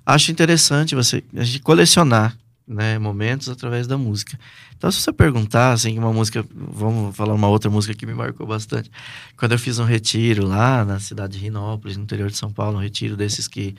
Acho 0.04 0.30
interessante 0.30 0.94
você 0.94 1.22
a 1.34 1.44
gente 1.44 1.60
colecionar 1.60 2.36
né, 2.66 2.98
momentos 2.98 3.48
através 3.48 3.86
da 3.86 3.96
música. 3.96 4.38
Então, 4.76 4.90
se 4.90 5.00
você 5.00 5.12
perguntar, 5.12 5.72
assim, 5.72 5.98
uma 5.98 6.12
música, 6.12 6.44
vamos 6.52 7.14
falar 7.14 7.34
uma 7.34 7.48
outra 7.48 7.70
música 7.70 7.94
que 7.94 8.06
me 8.06 8.14
marcou 8.14 8.46
bastante. 8.46 8.90
Quando 9.36 9.52
eu 9.52 9.58
fiz 9.58 9.78
um 9.78 9.84
retiro 9.84 10.46
lá 10.46 10.84
na 10.84 10.98
cidade 10.98 11.38
de 11.38 11.44
Rinópolis, 11.44 11.96
no 11.96 12.02
interior 12.02 12.30
de 12.30 12.36
São 12.36 12.52
Paulo, 12.52 12.78
um 12.78 12.82
retiro 12.82 13.16
desses 13.16 13.46
que 13.46 13.74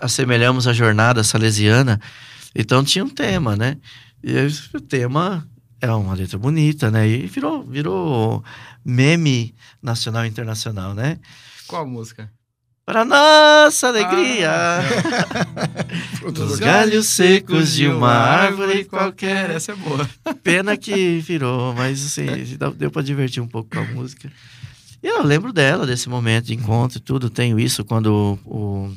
assemelhamos 0.00 0.68
a 0.68 0.72
jornada 0.72 1.24
salesiana, 1.24 2.00
então 2.54 2.84
tinha 2.84 3.04
um 3.04 3.08
tema, 3.08 3.56
né? 3.56 3.78
E 4.22 4.32
o 4.74 4.80
tema 4.80 5.46
é 5.80 5.92
uma 5.92 6.14
letra 6.14 6.38
bonita, 6.38 6.90
né? 6.90 7.08
E 7.08 7.26
virou, 7.26 7.64
virou 7.64 8.44
meme 8.84 9.54
nacional 9.82 10.24
e 10.24 10.28
internacional, 10.28 10.94
né? 10.94 11.18
Qual 11.66 11.86
música? 11.86 12.30
Para 12.84 13.04
nossa 13.04 13.88
alegria. 13.88 14.50
Ah, 14.50 14.80
Dos 16.30 16.58
galhos 16.58 17.06
secos 17.08 17.72
de 17.74 17.88
uma 17.88 18.10
árvore 18.12 18.84
qualquer. 18.84 19.50
Essa 19.50 19.72
é 19.72 19.74
boa. 19.74 20.08
Pena 20.42 20.76
que 20.76 21.18
virou, 21.20 21.72
mas 21.74 22.04
assim, 22.04 22.26
deu- 22.76 22.90
pra 22.90 23.02
divertir 23.02 23.42
um 23.42 23.46
pouco 23.48 23.70
com 23.70 23.78
a 23.80 23.84
música. 23.84 24.30
E 25.02 25.06
eu 25.06 25.22
lembro 25.22 25.52
dela, 25.52 25.86
desse 25.86 26.08
momento 26.08 26.46
de 26.46 26.54
encontro 26.54 26.98
e 26.98 27.00
tudo. 27.00 27.28
Tenho 27.30 27.58
isso 27.60 27.84
quando 27.84 28.38
o, 28.46 28.86
o 28.86 28.96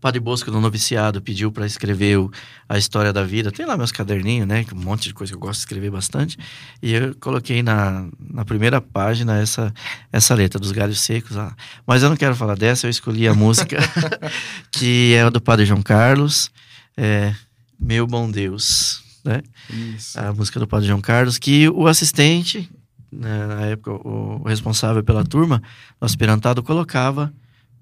Padre 0.00 0.20
Bosco, 0.20 0.50
no 0.50 0.60
noviciado, 0.60 1.20
pediu 1.20 1.50
para 1.50 1.66
escrever 1.66 2.18
o- 2.18 2.30
a 2.68 2.78
história 2.78 3.12
da 3.12 3.24
vida. 3.24 3.50
Tem 3.50 3.66
lá 3.66 3.76
meus 3.76 3.90
caderninhos, 3.90 4.46
né? 4.46 4.64
Um 4.72 4.78
monte 4.80 5.04
de 5.08 5.14
coisa 5.14 5.32
que 5.32 5.36
eu 5.36 5.40
gosto 5.40 5.54
de 5.54 5.64
escrever 5.64 5.90
bastante. 5.90 6.38
E 6.80 6.92
eu 6.92 7.14
coloquei 7.16 7.62
na, 7.62 8.06
na 8.30 8.44
primeira 8.44 8.80
página 8.80 9.38
essa, 9.40 9.74
essa 10.12 10.34
letra 10.34 10.60
dos 10.60 10.70
galhos 10.70 11.00
secos. 11.00 11.34
lá. 11.36 11.54
Mas 11.86 12.02
eu 12.02 12.08
não 12.10 12.16
quero 12.16 12.36
falar 12.36 12.56
dessa, 12.56 12.86
eu 12.86 12.90
escolhi 12.90 13.26
a 13.26 13.34
música 13.34 13.78
que 14.70 15.14
é 15.14 15.22
a 15.22 15.30
do 15.30 15.40
Padre 15.40 15.66
João 15.66 15.82
Carlos. 15.82 16.50
É, 16.96 17.34
Meu 17.78 18.06
Bom 18.06 18.30
Deus, 18.30 19.02
né? 19.24 19.42
Isso. 19.70 20.18
a 20.18 20.32
música 20.32 20.58
do 20.60 20.66
Padre 20.66 20.86
João 20.88 21.00
Carlos, 21.00 21.38
que 21.38 21.68
o 21.68 21.86
assistente, 21.86 22.70
né, 23.10 23.46
na 23.46 23.60
época, 23.66 23.92
o, 23.92 24.42
o 24.44 24.48
responsável 24.48 25.02
pela 25.02 25.24
turma, 25.24 25.62
o 26.00 26.04
aspirantado, 26.04 26.62
colocava 26.62 27.32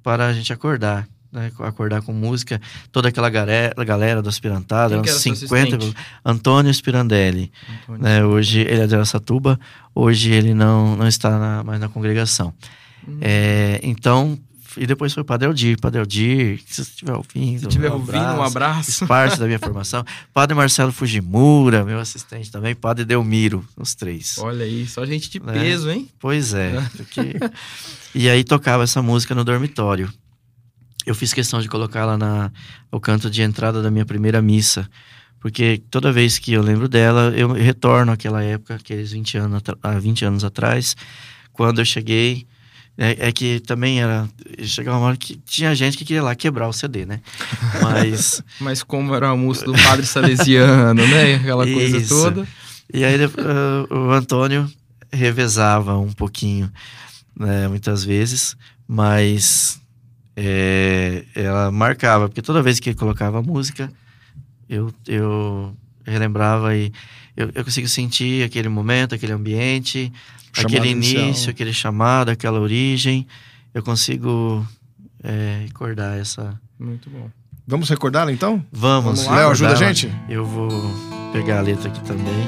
para 0.03 0.27
a 0.27 0.33
gente 0.33 0.53
acordar. 0.53 1.07
Né, 1.33 1.51
acordar 1.59 2.01
com 2.03 2.13
música, 2.13 2.61
toda 2.91 3.09
aquela 3.09 3.29
galera, 3.29 3.75
galera 3.85 4.23
do 4.23 4.29
aspirantado, 4.29 4.95
eram 4.95 5.03
que 5.03 5.11
era 5.11 5.19
seu 5.19 5.35
50. 5.35 5.77
assistente? 5.77 5.97
Antônio 6.25 6.73
Spirandelli. 6.73 7.53
Antônio. 7.83 8.03
Né, 8.03 8.25
hoje 8.25 8.61
ele 8.61 8.81
é 8.81 8.87
de 8.87 8.95
Aracatuba, 8.95 9.59
hoje 9.95 10.31
ele 10.33 10.55
não, 10.55 10.97
não 10.97 11.07
está 11.07 11.39
na- 11.39 11.65
mais 11.65 11.81
na 11.81 11.89
congregação. 11.89 12.55
Hum. 13.07 13.19
É, 13.21 13.81
então, 13.83 14.39
e 14.79 14.87
depois 14.87 15.13
foi 15.13 15.23
o 15.23 15.27
Padre 15.27 15.47
Aldir. 15.49 15.79
Padre 15.81 16.01
Aldir, 16.01 16.61
se 16.67 16.77
você 16.77 16.91
estiver 16.91 17.13
ouvindo. 17.15 17.61
Se 17.63 17.67
tiver 17.69 17.91
um 17.91 17.95
ouvindo, 17.95 18.17
um 18.19 18.43
abraço 18.43 18.47
abraço. 18.47 18.93
fez 18.93 19.09
parte 19.09 19.39
da 19.39 19.47
minha 19.47 19.59
formação. 19.59 20.05
Padre 20.33 20.55
Marcelo 20.55 20.93
Fujimura, 20.93 21.85
meu 21.85 21.99
assistente 21.99 22.51
também. 22.51 22.75
Padre 22.75 23.05
Delmiro, 23.05 23.65
os 23.77 23.95
três. 23.95 24.37
Olha 24.39 24.65
aí, 24.65 24.87
só 24.87 25.05
gente 25.05 25.29
de 25.31 25.41
Né? 25.41 25.53
peso, 25.53 25.91
hein? 25.91 26.09
Pois 26.21 26.55
é. 26.55 26.73
porque- 26.97 27.35
E 28.15 28.29
aí 28.29 28.45
tocava 28.45 28.85
essa 28.85 29.03
música 29.03 29.35
no 29.35 29.45
dormitório. 29.45 30.11
Eu 31.07 31.15
fiz 31.15 31.33
questão 31.33 31.61
de 31.61 31.69
colocá-la 31.69 32.19
na 32.19 32.51
o 32.91 32.99
canto 33.01 33.31
de 33.31 33.41
entrada 33.41 33.81
da 33.81 33.91
minha 33.91 34.05
primeira 34.05 34.43
missa. 34.43 34.89
Porque 35.41 35.81
toda 35.91 36.11
vez 36.13 36.39
que 36.39 36.53
eu 36.55 36.63
lembro 36.63 36.89
dela, 36.89 37.33
eu 37.37 37.53
retorno 37.53 38.11
àquela 38.11 38.43
época, 38.43 38.75
aqueles 38.75 39.13
20 39.13 39.39
anos, 39.39 39.59
atra- 39.59 39.79
há 39.83 39.99
20 39.99 40.25
anos 40.25 40.45
atrás, 40.45 40.97
quando 41.53 41.81
eu 41.81 41.85
cheguei. 41.85 42.47
É, 42.99 43.29
é 43.29 43.33
que 43.33 43.61
também 43.61 44.01
era. 44.01 44.27
Chegava 44.65 44.97
uma 44.97 45.09
hora 45.09 45.17
que 45.19 45.37
tinha 45.45 45.75
gente 45.75 45.99
que 45.99 46.05
queria 46.05 46.23
lá 46.23 46.35
quebrar 46.35 46.67
o 46.67 46.73
CD, 46.73 47.05
né? 47.05 47.21
Mas. 47.83 48.43
Mas 48.59 48.83
como 48.83 49.15
era 49.15 49.29
a 49.29 49.37
música 49.37 49.71
do 49.71 49.79
Padre 49.83 50.07
Salesiano, 50.07 51.07
né? 51.07 51.35
Aquela 51.35 51.65
coisa 51.67 51.99
Isso. 51.99 52.09
toda. 52.09 52.49
E 52.93 53.05
aí 53.05 53.17
eh, 53.21 53.95
o 53.95 54.11
Antônio 54.13 54.71
revezava 55.13 55.99
um 55.99 56.11
pouquinho, 56.13 56.73
né, 57.39 57.69
muitas 57.69 58.03
vezes, 58.05 58.57
mas 58.89 59.81
eh, 60.37 61.25
ela 61.35 61.71
marcava, 61.73 62.29
porque 62.29 62.43
toda 62.43 62.63
vez 62.63 62.79
que 62.79 62.95
colocava 62.95 63.39
a 63.39 63.43
música, 63.43 63.91
eu, 64.69 64.93
eu 65.07 65.75
relembrava 66.05 66.77
e 66.77 66.93
eu, 67.37 67.51
eu 67.55 67.65
consigo 67.65 67.89
sentir 67.89 68.45
aquele 68.45 68.69
momento, 68.69 69.15
aquele 69.15 69.33
ambiente, 69.33 70.13
Chamado 70.53 70.75
aquele 70.77 70.91
inicial. 70.91 71.25
início, 71.25 71.51
aquele 71.51 71.73
chamado, 71.73 72.31
aquela 72.31 72.59
origem. 72.61 73.27
Eu 73.75 73.83
consigo 73.83 74.67
eh, 75.23 75.61
recordar 75.67 76.19
essa. 76.19 76.59
Muito 76.79 77.11
bom. 77.11 77.29
Vamos 77.67 77.89
recordá-la 77.91 78.33
então? 78.33 78.65
Vamos, 78.73 79.05
Vamos 79.05 79.27
lá, 79.27 79.37
Léo, 79.41 79.51
ajuda 79.51 79.73
a 79.73 79.75
gente? 79.75 80.11
Eu 80.29 80.45
vou 80.47 80.71
pegar 81.33 81.59
a 81.59 81.63
letra 81.63 81.89
aqui 81.89 82.01
também. 82.05 82.47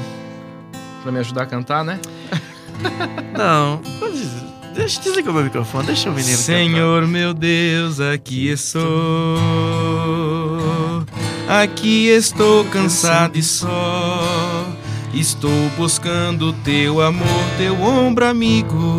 Pra 1.02 1.12
me 1.12 1.18
ajudar 1.18 1.42
a 1.42 1.46
cantar, 1.46 1.84
né? 1.84 2.00
Não, 3.36 3.78
pode- 4.00 4.47
deixa 4.78 5.00
desliga 5.00 5.30
o 5.30 5.34
meu 5.34 5.44
microfone, 5.44 5.86
deixa 5.86 6.08
o 6.08 6.12
menino 6.14 6.36
Senhor 6.36 7.06
meu 7.06 7.34
Deus, 7.34 8.00
aqui 8.00 8.48
estou. 8.48 8.86
Aqui 11.48 12.06
estou 12.08 12.64
cansado 12.66 13.36
e 13.36 13.42
só. 13.42 14.66
Estou 15.12 15.68
buscando 15.76 16.52
teu 16.52 17.00
amor, 17.00 17.44
teu 17.56 17.80
ombro 17.82 18.24
amigo. 18.24 18.96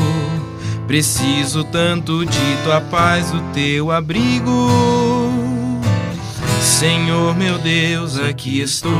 Preciso 0.85 1.63
tanto 1.63 2.25
de 2.25 2.57
tua 2.63 2.81
paz, 2.81 3.31
o 3.33 3.39
teu 3.53 3.91
abrigo. 3.91 4.69
Senhor 6.61 7.37
meu 7.37 7.57
Deus, 7.57 8.19
aqui 8.19 8.59
estou. 8.59 8.91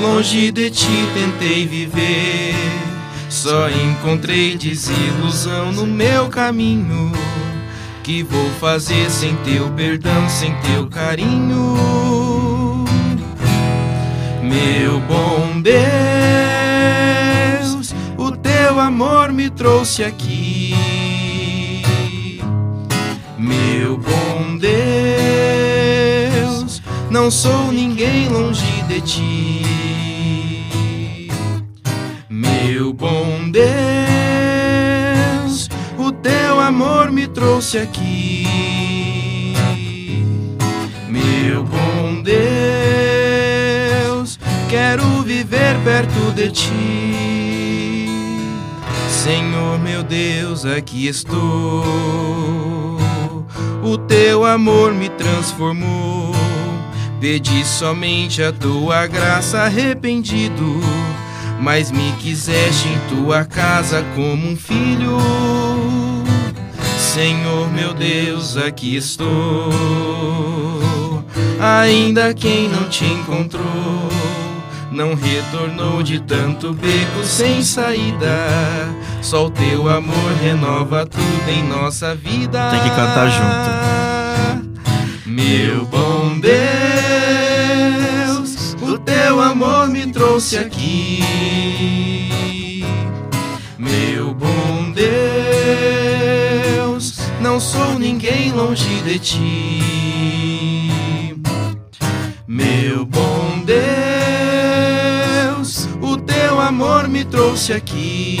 Longe 0.00 0.52
de 0.52 0.70
ti 0.70 1.08
tentei 1.14 1.66
viver, 1.66 2.54
só 3.28 3.68
encontrei 3.68 4.56
desilusão 4.56 5.70
no 5.72 5.86
meu 5.86 6.28
caminho. 6.28 7.12
Que 8.02 8.22
vou 8.22 8.50
fazer 8.52 9.10
sem 9.10 9.36
teu 9.36 9.68
perdão, 9.70 10.28
sem 10.28 10.54
teu 10.60 10.86
carinho? 10.88 11.76
Meu 14.42 14.98
bom 15.00 15.60
Deus, 15.60 15.74
o 18.16 18.30
teu 18.32 18.80
amor 18.80 19.30
me 19.30 19.50
trouxe 19.50 20.02
aqui. 20.04 20.74
Meu 23.36 23.98
bom 23.98 24.56
Deus, 26.38 26.80
não 27.10 27.30
sou 27.30 27.70
ninguém 27.70 28.28
longe 28.28 28.82
de 28.88 29.00
ti. 29.02 29.77
Meu 32.78 32.92
bom 32.92 33.50
Deus, 33.50 33.66
o 35.98 36.12
teu 36.12 36.60
amor 36.60 37.10
me 37.10 37.26
trouxe 37.26 37.76
aqui. 37.76 38.46
Meu 41.08 41.64
bom 41.64 42.22
Deus, 42.22 42.38
quero 44.70 45.02
viver 45.22 45.76
perto 45.82 46.30
de 46.36 46.52
ti. 46.52 48.06
Senhor 49.08 49.80
meu 49.80 50.04
Deus, 50.04 50.64
aqui 50.64 51.08
estou. 51.08 51.84
O 53.82 53.98
teu 54.06 54.44
amor 54.44 54.94
me 54.94 55.08
transformou. 55.08 56.32
Pedi 57.20 57.64
somente 57.64 58.40
a 58.40 58.52
tua 58.52 59.08
graça 59.08 59.62
arrependido, 59.62 60.80
mas 61.60 61.90
me 61.90 62.12
quiseste 62.12 62.88
em 62.88 62.98
tua 63.08 63.44
casa 63.44 64.04
como 64.14 64.48
um 64.48 64.56
filho. 64.56 65.18
Senhor 66.98 67.68
meu 67.72 67.92
Deus, 67.94 68.56
aqui 68.56 68.96
estou. 68.96 69.28
Ainda 71.60 72.32
quem 72.32 72.68
não 72.68 72.88
te 72.88 73.04
encontrou, 73.04 74.08
não 74.92 75.14
retornou 75.14 76.02
de 76.02 76.20
tanto 76.20 76.72
beco 76.72 77.24
sem 77.24 77.62
saída. 77.62 78.48
Só 79.20 79.46
o 79.46 79.50
teu 79.50 79.88
amor 79.88 80.32
renova 80.40 81.04
tudo 81.04 81.50
em 81.50 81.64
nossa 81.64 82.14
vida. 82.14 82.70
Tem 82.70 82.80
que 82.80 82.90
cantar 82.90 83.28
junto. 83.30 83.88
Meu 85.26 85.84
bom 85.86 86.38
Deus, 86.38 86.77
o 89.28 89.30
teu 89.30 89.40
amor 89.42 89.88
me 89.88 90.06
trouxe 90.06 90.56
aqui. 90.56 91.22
Meu 93.76 94.32
bom 94.32 94.90
Deus, 96.80 97.18
não 97.38 97.60
sou 97.60 97.98
ninguém 97.98 98.52
longe 98.52 99.02
de 99.02 99.18
ti. 99.18 99.82
Meu 102.46 103.04
bom 103.04 103.62
Deus, 105.56 105.86
o 106.00 106.16
teu 106.16 106.58
amor 106.58 107.06
me 107.06 107.22
trouxe 107.22 107.74
aqui. 107.74 108.40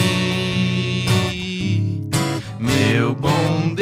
Meu 2.58 3.14
bom 3.14 3.74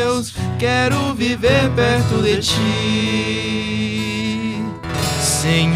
Deus, 0.00 0.34
quero 0.58 1.14
viver 1.14 1.70
perto 1.76 2.20
de 2.20 2.38
ti. 2.38 2.69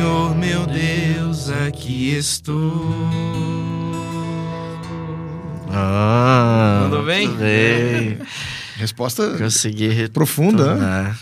Senhor 0.04 0.36
meu 0.36 0.66
Deus, 0.66 1.48
aqui 1.48 2.10
estou. 2.10 2.94
Ah, 5.70 6.80
Mandou 6.82 7.02
bem? 7.06 7.34
bem. 7.34 8.18
Resposta 8.76 9.38
Consegui 9.38 10.10
profunda, 10.10 10.74
né? 10.74 11.16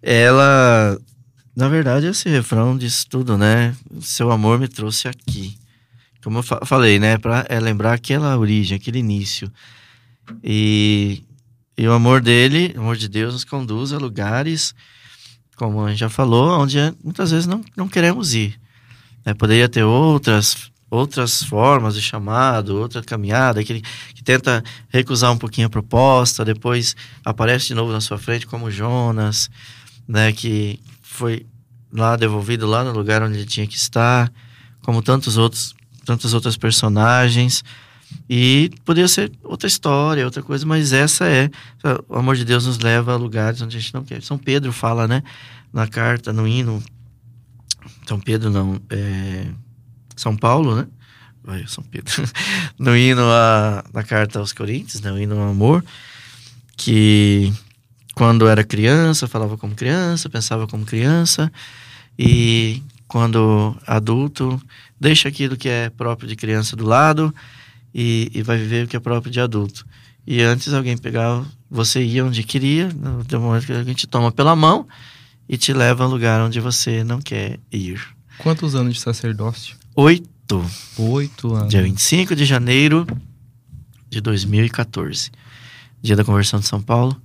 Ela, 0.00 0.96
na 1.56 1.68
verdade, 1.68 2.06
esse 2.06 2.28
refrão 2.28 2.78
diz 2.78 3.04
tudo, 3.04 3.36
né? 3.36 3.74
Seu 4.00 4.30
amor 4.30 4.56
me 4.60 4.68
trouxe 4.68 5.08
aqui. 5.08 5.58
como 6.22 6.38
eu 6.38 6.44
fa 6.44 6.64
falei, 6.64 7.00
né? 7.00 7.18
Para 7.18 7.44
é 7.48 7.58
lembrar 7.58 7.94
aquela 7.94 8.38
origem, 8.38 8.76
aquele 8.76 9.00
início. 9.00 9.50
E, 10.40 11.24
e 11.76 11.88
o 11.88 11.92
amor 11.92 12.20
dele, 12.20 12.72
o 12.76 12.82
amor 12.82 12.96
de 12.96 13.08
Deus, 13.08 13.32
nos 13.32 13.44
conduz 13.44 13.92
a 13.92 13.98
lugares, 13.98 14.72
como 15.60 15.84
a 15.84 15.90
gente 15.90 15.98
já 15.98 16.08
falou, 16.08 16.58
onde 16.58 16.78
muitas 17.04 17.30
vezes 17.30 17.46
não, 17.46 17.62
não 17.76 17.86
queremos 17.86 18.32
ir. 18.32 18.58
É, 19.26 19.34
poderia 19.34 19.68
ter 19.68 19.84
outras 19.84 20.70
outras 20.90 21.44
formas 21.44 21.94
de 21.94 22.02
chamado, 22.02 22.80
outra 22.80 23.00
caminhada, 23.02 23.62
que, 23.62 23.82
que 24.14 24.24
tenta 24.24 24.64
recusar 24.88 25.30
um 25.30 25.36
pouquinho 25.36 25.66
a 25.66 25.70
proposta, 25.70 26.44
depois 26.44 26.96
aparece 27.24 27.68
de 27.68 27.74
novo 27.74 27.92
na 27.92 28.00
sua 28.00 28.18
frente, 28.18 28.46
como 28.46 28.70
Jonas, 28.70 29.48
né, 30.08 30.32
que 30.32 30.80
foi 31.00 31.46
lá 31.92 32.16
devolvido 32.16 32.66
lá 32.66 32.82
no 32.82 32.92
lugar 32.92 33.22
onde 33.22 33.36
ele 33.36 33.46
tinha 33.46 33.66
que 33.68 33.76
estar, 33.76 34.32
como 34.82 35.00
tantos 35.00 35.36
outros, 35.36 35.76
tantas 36.04 36.32
outras 36.34 36.56
personagens. 36.56 37.62
E 38.28 38.70
poderia 38.84 39.08
ser 39.08 39.32
outra 39.42 39.66
história, 39.66 40.24
outra 40.24 40.42
coisa, 40.42 40.64
mas 40.64 40.92
essa 40.92 41.26
é. 41.26 41.50
O 42.08 42.16
amor 42.16 42.36
de 42.36 42.44
Deus 42.44 42.64
nos 42.64 42.78
leva 42.78 43.12
a 43.12 43.16
lugares 43.16 43.60
onde 43.60 43.76
a 43.76 43.80
gente 43.80 43.92
não 43.92 44.04
quer. 44.04 44.22
São 44.22 44.38
Pedro 44.38 44.72
fala, 44.72 45.08
né? 45.08 45.22
Na 45.72 45.88
carta, 45.88 46.32
no 46.32 46.46
hino. 46.46 46.80
São 48.06 48.20
Pedro, 48.20 48.48
não. 48.48 48.80
É, 48.88 49.46
São 50.14 50.36
Paulo, 50.36 50.76
né? 50.76 50.86
Vai, 51.42 51.66
São 51.66 51.82
Pedro. 51.82 52.12
no 52.78 52.96
hino, 52.96 53.22
a, 53.22 53.84
na 53.92 54.04
carta 54.04 54.38
aos 54.38 54.52
Coríntios, 54.52 55.00
né? 55.00 55.10
O 55.10 55.18
hino 55.18 55.36
ao 55.36 55.48
amor. 55.48 55.84
Que 56.76 57.52
quando 58.14 58.46
era 58.46 58.62
criança, 58.62 59.26
falava 59.26 59.58
como 59.58 59.74
criança, 59.74 60.30
pensava 60.30 60.68
como 60.68 60.84
criança. 60.84 61.50
E 62.16 62.80
quando 63.08 63.76
adulto, 63.86 64.62
deixa 65.00 65.28
aquilo 65.28 65.56
que 65.56 65.68
é 65.68 65.90
próprio 65.90 66.28
de 66.28 66.36
criança 66.36 66.76
do 66.76 66.86
lado 66.86 67.34
e, 67.94 68.30
e 68.34 68.42
vai 68.42 68.58
viver 68.58 68.84
o 68.84 68.88
que 68.88 68.96
é 68.96 69.00
próprio 69.00 69.32
de 69.32 69.40
adulto. 69.40 69.86
E 70.26 70.42
antes 70.42 70.72
alguém 70.72 70.96
pegava, 70.96 71.46
você 71.70 72.02
ia 72.02 72.24
onde 72.24 72.42
queria, 72.42 72.88
no 72.92 73.40
momento 73.40 73.66
que 73.66 73.72
a 73.72 73.82
gente 73.82 74.06
toma 74.06 74.30
pela 74.30 74.54
mão 74.54 74.86
e 75.48 75.56
te 75.56 75.72
leva 75.72 76.04
a 76.04 76.06
um 76.06 76.10
lugar 76.10 76.40
onde 76.40 76.60
você 76.60 77.02
não 77.02 77.20
quer 77.20 77.58
ir. 77.72 78.00
Quantos 78.38 78.74
anos 78.74 78.94
de 78.94 79.00
sacerdócio? 79.00 79.76
Oito. 79.96 80.64
Oito 80.96 81.54
anos. 81.54 81.70
Dia 81.70 81.82
25 81.82 82.36
de 82.36 82.44
janeiro 82.44 83.06
de 84.08 84.20
2014. 84.20 85.30
Dia 86.02 86.16
da 86.16 86.24
conversão 86.24 86.60
de 86.60 86.66
São 86.66 86.80
Paulo. 86.80 87.20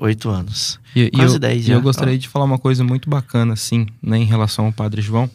Oito 0.00 0.28
anos. 0.28 0.78
E, 0.94 1.10
Quase 1.10 1.36
eu, 1.36 1.38
dez 1.38 1.64
e 1.64 1.68
já. 1.68 1.74
eu 1.74 1.80
gostaria 1.80 2.18
de 2.18 2.28
falar 2.28 2.44
uma 2.44 2.58
coisa 2.58 2.84
muito 2.84 3.08
bacana, 3.08 3.54
assim, 3.54 3.86
né, 4.02 4.18
em 4.18 4.24
relação 4.24 4.66
ao 4.66 4.72
Padre 4.72 5.00
João. 5.00 5.30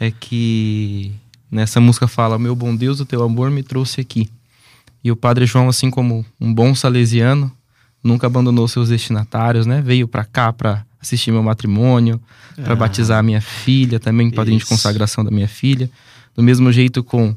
É 0.00 0.10
que 0.10 1.12
nessa 1.52 1.78
música 1.80 2.08
fala: 2.08 2.38
Meu 2.38 2.56
bom 2.56 2.74
Deus, 2.74 2.98
o 2.98 3.04
teu 3.04 3.22
amor 3.22 3.50
me 3.50 3.62
trouxe 3.62 4.00
aqui. 4.00 4.28
E 5.04 5.12
o 5.12 5.16
Padre 5.16 5.46
João, 5.46 5.68
assim 5.68 5.90
como 5.90 6.24
um 6.40 6.52
bom 6.52 6.74
salesiano, 6.74 7.52
nunca 8.02 8.26
abandonou 8.26 8.66
seus 8.66 8.88
destinatários, 8.88 9.66
né? 9.66 9.82
Veio 9.82 10.08
para 10.08 10.24
cá 10.24 10.52
para 10.52 10.84
assistir 11.00 11.30
meu 11.32 11.42
matrimônio, 11.42 12.20
para 12.56 12.72
Ah. 12.72 12.76
batizar 12.76 13.18
a 13.18 13.22
minha 13.22 13.40
filha, 13.40 13.98
também 14.00 14.30
padrinho 14.30 14.58
de 14.58 14.64
Isso. 14.64 14.72
consagração 14.72 15.24
da 15.24 15.30
minha 15.30 15.48
filha. 15.48 15.90
Do 16.34 16.42
mesmo 16.42 16.72
jeito 16.72 17.02
com 17.04 17.34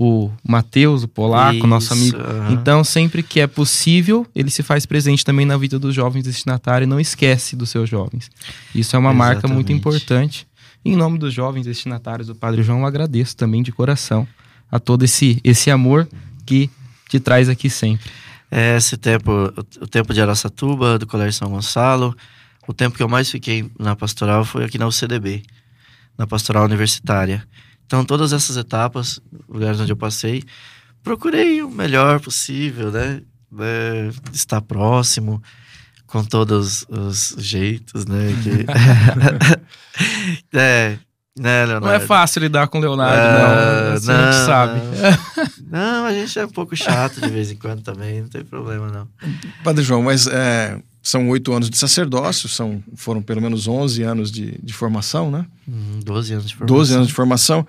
o 0.00 0.30
Mateus, 0.46 1.02
o 1.02 1.08
polaco, 1.08 1.66
nosso 1.66 1.92
Isso, 1.92 2.14
amigo. 2.16 2.18
aham. 2.18 2.52
Então, 2.52 2.84
sempre 2.84 3.20
que 3.20 3.40
é 3.40 3.48
possível, 3.48 4.24
ele 4.32 4.48
se 4.48 4.62
faz 4.62 4.86
presente 4.86 5.24
também 5.24 5.44
na 5.44 5.56
vida 5.56 5.76
dos 5.76 5.92
jovens 5.92 6.22
destinatários 6.22 6.86
e 6.86 6.88
não 6.88 7.00
esquece 7.00 7.56
dos 7.56 7.68
seus 7.68 7.90
jovens. 7.90 8.30
Isso 8.72 8.94
é 8.94 8.98
uma 8.98 9.12
marca 9.12 9.48
muito 9.48 9.72
Exatamente. 9.72 9.72
importante. 9.76 10.47
Em 10.84 10.96
nome 10.96 11.18
dos 11.18 11.34
jovens 11.34 11.66
destinatários 11.66 12.28
do 12.28 12.34
Padre 12.34 12.62
João, 12.62 12.80
eu 12.80 12.86
agradeço 12.86 13.36
também 13.36 13.62
de 13.62 13.72
coração 13.72 14.26
a 14.70 14.78
todo 14.78 15.04
esse, 15.04 15.40
esse 15.42 15.70
amor 15.70 16.08
que 16.46 16.70
te 17.08 17.18
traz 17.18 17.48
aqui 17.48 17.68
sempre. 17.68 18.10
É, 18.50 18.76
Esse 18.76 18.96
tempo, 18.96 19.30
o, 19.80 19.86
tempo 19.86 20.14
de 20.14 20.20
Araçatuba, 20.20 20.98
do 20.98 21.06
Colégio 21.06 21.34
São 21.34 21.50
Gonçalo, 21.50 22.16
o 22.66 22.72
tempo 22.72 22.96
que 22.96 23.02
eu 23.02 23.08
mais 23.08 23.30
fiquei 23.30 23.70
na 23.78 23.94
pastoral 23.94 24.44
foi 24.44 24.64
aqui 24.64 24.78
na 24.78 24.86
UCDB, 24.86 25.42
na 26.16 26.26
pastoral 26.26 26.64
universitária. 26.64 27.46
Então, 27.86 28.04
todas 28.04 28.32
essas 28.32 28.56
etapas, 28.56 29.20
lugares 29.48 29.80
onde 29.80 29.92
eu 29.92 29.96
passei, 29.96 30.42
procurei 31.02 31.62
o 31.62 31.70
melhor 31.70 32.20
possível, 32.20 32.90
né? 32.90 33.22
É, 33.60 34.10
estar 34.32 34.60
próximo, 34.60 35.42
com 36.06 36.22
todos 36.22 36.84
os 36.88 37.34
jeitos, 37.38 38.04
né? 38.06 38.28
Que... 38.42 38.66
é, 40.52 40.98
né, 41.38 41.64
Leonardo? 41.66 41.86
Não 41.86 41.92
é 41.92 42.00
fácil 42.00 42.40
lidar 42.40 42.68
com 42.68 42.78
o 42.78 42.80
Leonardo, 42.80 43.16
Ah, 43.16 43.90
não. 43.90 43.96
Isso 43.96 44.10
a 44.10 44.32
gente 44.32 44.44
sabe. 44.46 44.80
Não, 45.70 46.06
a 46.06 46.12
gente 46.14 46.38
é 46.38 46.46
um 46.46 46.50
pouco 46.50 46.74
chato 46.74 47.20
de 47.20 47.28
vez 47.28 47.50
em 47.50 47.56
quando 47.56 47.82
também, 47.82 48.22
não 48.22 48.28
tem 48.28 48.42
problema 48.42 48.88
não. 48.88 49.06
Padre 49.62 49.84
João, 49.84 50.02
mas 50.02 50.26
é, 50.26 50.80
são 51.02 51.28
oito 51.28 51.52
anos 51.52 51.68
de 51.68 51.76
sacerdócio, 51.76 52.48
são, 52.48 52.82
foram 52.96 53.20
pelo 53.20 53.42
menos 53.42 53.68
11 53.68 54.02
anos 54.02 54.32
de, 54.32 54.58
de 54.62 54.72
formação, 54.72 55.30
né? 55.30 55.44
Hum, 55.68 56.00
12 56.02 56.32
anos 56.32 56.46
de 56.46 56.54
formação. 56.54 56.76
12 56.76 56.94
anos 56.94 57.06
de 57.08 57.12
formação. 57.12 57.66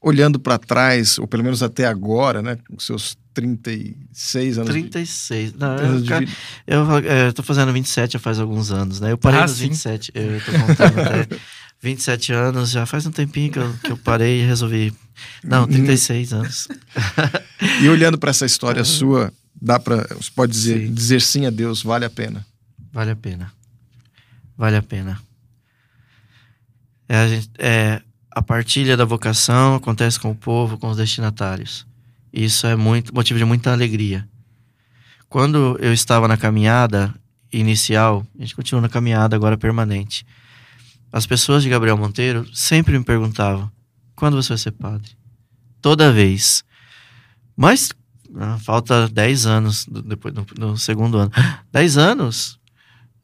Olhando 0.00 0.40
para 0.40 0.56
trás, 0.58 1.18
ou 1.18 1.26
pelo 1.28 1.44
menos 1.44 1.62
até 1.62 1.86
agora, 1.86 2.40
né? 2.40 2.56
Com 2.70 2.78
seus 2.80 3.16
36 3.34 4.58
anos 4.58 4.70
36. 4.70 5.52
Não, 5.54 5.76
de, 5.76 5.82
anos 5.82 5.94
eu, 5.96 6.02
de 6.02 6.08
cara, 6.08 6.20
vida. 6.20 6.32
eu, 6.66 6.98
é, 6.98 7.26
eu 7.28 7.32
tô 7.34 7.42
fazendo 7.42 7.72
27 7.72 8.14
já 8.14 8.18
faz 8.18 8.38
alguns 8.40 8.70
anos, 8.72 8.98
né? 8.98 9.12
Eu 9.12 9.18
parei 9.18 9.40
Ah, 9.40 9.42
nos 9.42 9.52
sim. 9.52 9.68
27, 9.68 10.10
eu 10.14 10.40
tô 10.40 10.52
contando 10.52 11.00
até 11.00 11.36
27 11.82 12.32
anos, 12.32 12.70
já 12.70 12.86
faz 12.86 13.04
um 13.06 13.10
tempinho 13.10 13.50
que 13.52 13.58
eu, 13.58 13.74
que 13.82 13.90
eu 13.92 13.96
parei 13.96 14.40
e 14.42 14.46
resolvi. 14.46 14.92
Não, 15.42 15.66
36 15.66 16.32
anos. 16.32 16.68
E 17.82 17.88
olhando 17.88 18.16
para 18.16 18.30
essa 18.30 18.46
história 18.46 18.84
sua, 18.84 19.32
dá 19.60 19.78
para 19.80 20.06
você 20.14 20.30
pode 20.34 20.52
dizer 20.52 20.86
Sim. 20.86 20.94
dizer 20.94 21.20
sim 21.20 21.46
a 21.46 21.50
Deus, 21.50 21.82
vale 21.82 22.04
a 22.04 22.10
pena. 22.10 22.46
Vale 22.92 23.10
a 23.10 23.16
pena. 23.16 23.52
Vale 24.56 24.76
a 24.76 24.82
pena. 24.82 25.20
É, 27.08 27.16
a, 27.16 27.28
gente- 27.28 27.50
é, 27.58 28.00
a 28.30 28.40
partilha 28.42 28.96
da 28.96 29.04
vocação 29.04 29.74
acontece 29.74 30.18
com 30.20 30.30
o 30.30 30.34
povo, 30.36 30.78
com 30.78 30.88
os 30.88 30.96
destinatários. 30.96 31.84
Isso 32.32 32.66
é 32.66 32.76
muito 32.76 33.14
motivo 33.14 33.38
de 33.38 33.44
muita 33.44 33.72
alegria. 33.72 34.26
Quando 35.28 35.76
eu 35.80 35.92
estava 35.92 36.28
na 36.28 36.36
caminhada 36.36 37.12
inicial, 37.52 38.24
a 38.38 38.42
gente 38.42 38.54
continua 38.54 38.80
na 38.80 38.88
caminhada 38.88 39.34
agora 39.36 39.58
permanente. 39.58 40.24
As 41.12 41.26
pessoas 41.26 41.62
de 41.62 41.68
Gabriel 41.68 41.96
Monteiro 41.98 42.48
sempre 42.54 42.98
me 42.98 43.04
perguntavam: 43.04 43.70
quando 44.16 44.34
você 44.40 44.50
vai 44.50 44.58
ser 44.58 44.72
padre? 44.72 45.10
Toda 45.80 46.10
vez. 46.12 46.64
Mas 47.56 47.90
ah, 48.36 48.58
falta 48.58 49.08
10 49.08 49.46
anos 49.46 49.84
do- 49.84 50.02
depois 50.02 50.32
do, 50.32 50.42
do 50.42 50.78
segundo 50.78 51.18
ano. 51.18 51.30
10 51.70 51.98
anos? 51.98 52.58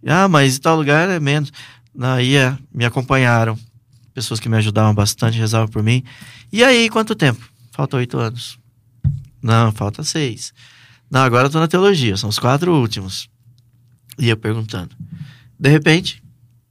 Ah, 0.07 0.29
mas 0.29 0.57
em 0.57 0.61
tal 0.61 0.77
lugar 0.77 1.09
é 1.09 1.19
menos. 1.19 1.51
Aí 1.99 2.37
é, 2.37 2.57
me 2.73 2.85
acompanharam. 2.85 3.59
Pessoas 4.13 4.39
que 4.41 4.49
me 4.49 4.57
ajudavam 4.57 4.95
bastante, 4.95 5.39
rezavam 5.39 5.69
por 5.69 5.83
mim. 5.83 6.03
E 6.53 6.63
aí, 6.63 6.91
quanto 6.91 7.15
tempo? 7.15 7.49
Falta 7.73 7.97
oito 7.97 8.19
anos. 8.19 8.59
Não, 9.41 9.71
falta 9.73 10.03
seis. 10.03 10.53
Não, 11.11 11.21
agora 11.23 11.47
eu 11.47 11.51
tô 11.51 11.59
na 11.61 11.69
teologia, 11.69 12.17
são 12.17 12.29
os 12.29 12.39
quatro 12.39 12.75
últimos. 12.75 13.29
Ia 14.19 14.37
perguntando. 14.37 14.95
De 15.59 15.69
repente, 15.71 16.23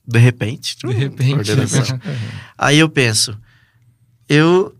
de 0.07 0.19
repente, 0.19 0.77
De 0.77 0.93
repente. 0.93 1.51
Aí 2.57 2.79
eu 2.79 2.89
penso, 2.89 3.37
eu 4.29 4.73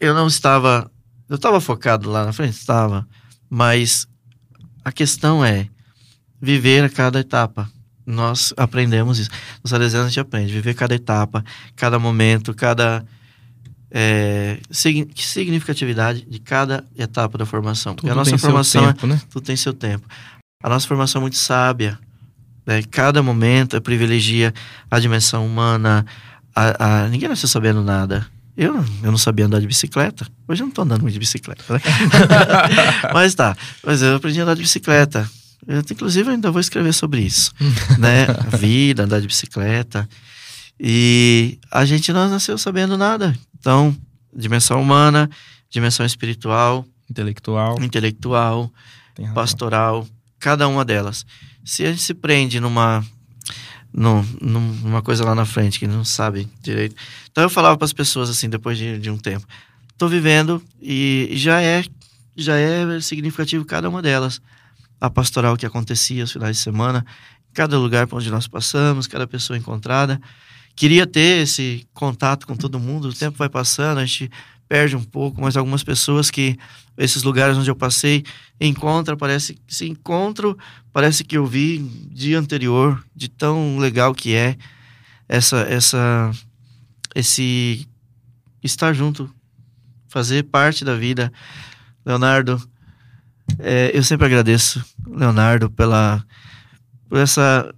eu 0.00 0.12
não 0.14 0.26
estava, 0.26 0.90
eu 1.28 1.36
estava 1.36 1.60
focado 1.60 2.10
lá 2.10 2.24
na 2.26 2.32
frente, 2.32 2.54
estava, 2.58 3.06
mas 3.48 4.06
a 4.84 4.90
questão 4.92 5.44
é 5.44 5.68
viver 6.40 6.84
a 6.84 6.90
cada 6.90 7.20
etapa. 7.20 7.70
Nós 8.06 8.52
aprendemos 8.56 9.18
isso. 9.18 9.30
Nos 9.62 9.70
salesianos 9.70 10.06
a 10.06 10.10
gente 10.10 10.20
aprende, 10.20 10.52
viver 10.52 10.74
cada 10.74 10.94
etapa, 10.94 11.42
cada 11.74 11.98
momento, 11.98 12.52
cada 12.52 13.02
é, 13.90 14.58
signi- 14.70 15.08
significatividade 15.16 16.26
de 16.28 16.38
cada 16.38 16.84
etapa 16.98 17.38
da 17.38 17.46
formação. 17.46 17.94
Porque 17.94 18.08
Tudo 18.08 18.12
a 18.12 18.16
nossa 18.24 18.36
formação 18.36 18.84
é 18.88 18.92
tempo, 18.92 19.06
né? 19.06 19.20
tudo 19.30 19.44
tem 19.44 19.56
seu 19.56 19.72
tempo. 19.72 20.06
A 20.62 20.68
nossa 20.68 20.86
formação 20.86 21.20
é 21.20 21.22
muito 21.22 21.36
sábia. 21.36 21.98
Né? 22.66 22.82
Cada 22.90 23.22
momento 23.22 23.80
privilegia 23.80 24.52
a 24.90 24.98
dimensão 24.98 25.46
humana. 25.46 26.04
A, 26.54 27.02
a- 27.04 27.08
Ninguém 27.08 27.28
nasceu 27.28 27.48
sabendo 27.48 27.82
nada. 27.82 28.26
Eu, 28.56 28.76
eu 29.02 29.10
não 29.10 29.18
sabia 29.18 29.46
andar 29.46 29.60
de 29.60 29.66
bicicleta. 29.66 30.26
Hoje 30.46 30.62
eu 30.62 30.66
não 30.66 30.72
tô 30.72 30.82
andando 30.82 31.02
muito 31.02 31.12
de 31.14 31.18
bicicleta. 31.18 31.64
né? 31.74 31.80
Mas 33.12 33.34
tá. 33.34 33.56
Mas 33.84 34.00
eu 34.02 34.14
aprendi 34.16 34.38
a 34.40 34.44
andar 34.44 34.54
de 34.54 34.62
bicicleta. 34.62 35.28
Eu, 35.66 35.80
inclusive, 35.80 36.30
ainda 36.30 36.50
vou 36.50 36.60
escrever 36.60 36.92
sobre 36.92 37.20
isso. 37.22 37.52
né? 37.98 38.26
A 38.52 38.56
vida, 38.56 39.04
andar 39.04 39.20
de 39.20 39.26
bicicleta. 39.26 40.08
E 40.78 41.58
a 41.70 41.84
gente 41.84 42.12
não 42.12 42.28
nasceu 42.28 42.56
sabendo 42.58 42.96
nada. 42.96 43.34
Então, 43.58 43.96
dimensão 44.34 44.80
humana, 44.80 45.28
dimensão 45.70 46.04
espiritual, 46.04 46.84
Intelectual. 47.10 47.80
intelectual, 47.82 48.70
pastoral, 49.34 50.06
cada 50.38 50.66
uma 50.68 50.84
delas. 50.84 51.24
Se 51.64 51.84
a 51.84 51.90
gente 51.90 52.02
se 52.02 52.14
prende 52.14 52.60
numa, 52.60 53.04
num- 53.92 54.22
numa 54.42 55.02
coisa 55.02 55.24
lá 55.24 55.34
na 55.34 55.44
frente 55.44 55.78
que 55.78 55.86
não 55.86 56.04
sabe 56.04 56.48
direito. 56.62 56.94
Então 57.30 57.42
eu 57.44 57.50
falava 57.50 57.76
para 57.76 57.84
as 57.84 57.92
pessoas 57.92 58.28
assim, 58.28 58.48
depois 58.48 58.76
de, 58.76 58.98
de 58.98 59.10
um 59.10 59.16
tempo: 59.16 59.46
tô 59.96 60.08
vivendo 60.08 60.62
e 60.82 61.30
já 61.32 61.62
é 61.62 61.84
já 62.36 62.56
é 62.56 63.00
significativo 63.00 63.64
cada 63.64 63.88
uma 63.88 64.02
delas. 64.02 64.40
A 65.00 65.08
pastoral 65.10 65.56
que 65.56 65.66
acontecia 65.66 66.22
aos 66.22 66.32
finais 66.32 66.56
de 66.56 66.62
semana, 66.62 67.04
cada 67.52 67.78
lugar 67.78 68.06
por 68.06 68.16
onde 68.16 68.30
nós 68.30 68.48
passamos, 68.48 69.06
cada 69.06 69.26
pessoa 69.26 69.56
encontrada. 69.56 70.20
Queria 70.74 71.06
ter 71.06 71.42
esse 71.42 71.86
contato 71.94 72.46
com 72.46 72.56
todo 72.56 72.80
mundo, 72.80 73.08
o 73.08 73.12
tempo 73.14 73.38
vai 73.38 73.48
passando, 73.48 73.98
a 73.98 74.04
gente 74.04 74.28
perde 74.74 74.96
um 74.96 75.04
pouco, 75.04 75.40
mas 75.40 75.56
algumas 75.56 75.84
pessoas 75.84 76.32
que 76.32 76.58
esses 76.98 77.22
lugares 77.22 77.56
onde 77.56 77.70
eu 77.70 77.76
passei 77.76 78.24
encontra, 78.60 79.16
parece 79.16 79.54
que 79.54 79.72
se 79.72 79.88
encontro, 79.88 80.58
parece 80.92 81.22
que 81.22 81.36
eu 81.36 81.46
vi 81.46 81.78
dia 82.10 82.40
anterior, 82.40 83.00
de 83.14 83.28
tão 83.28 83.78
legal 83.78 84.12
que 84.12 84.34
é 84.34 84.56
essa 85.28 85.58
essa 85.58 86.32
esse 87.14 87.86
estar 88.64 88.92
junto, 88.92 89.32
fazer 90.08 90.42
parte 90.42 90.84
da 90.84 90.96
vida. 90.96 91.32
Leonardo, 92.04 92.60
é, 93.60 93.92
eu 93.94 94.02
sempre 94.02 94.26
agradeço 94.26 94.84
Leonardo 95.06 95.70
pela 95.70 96.20
por 97.08 97.18
essa 97.18 97.72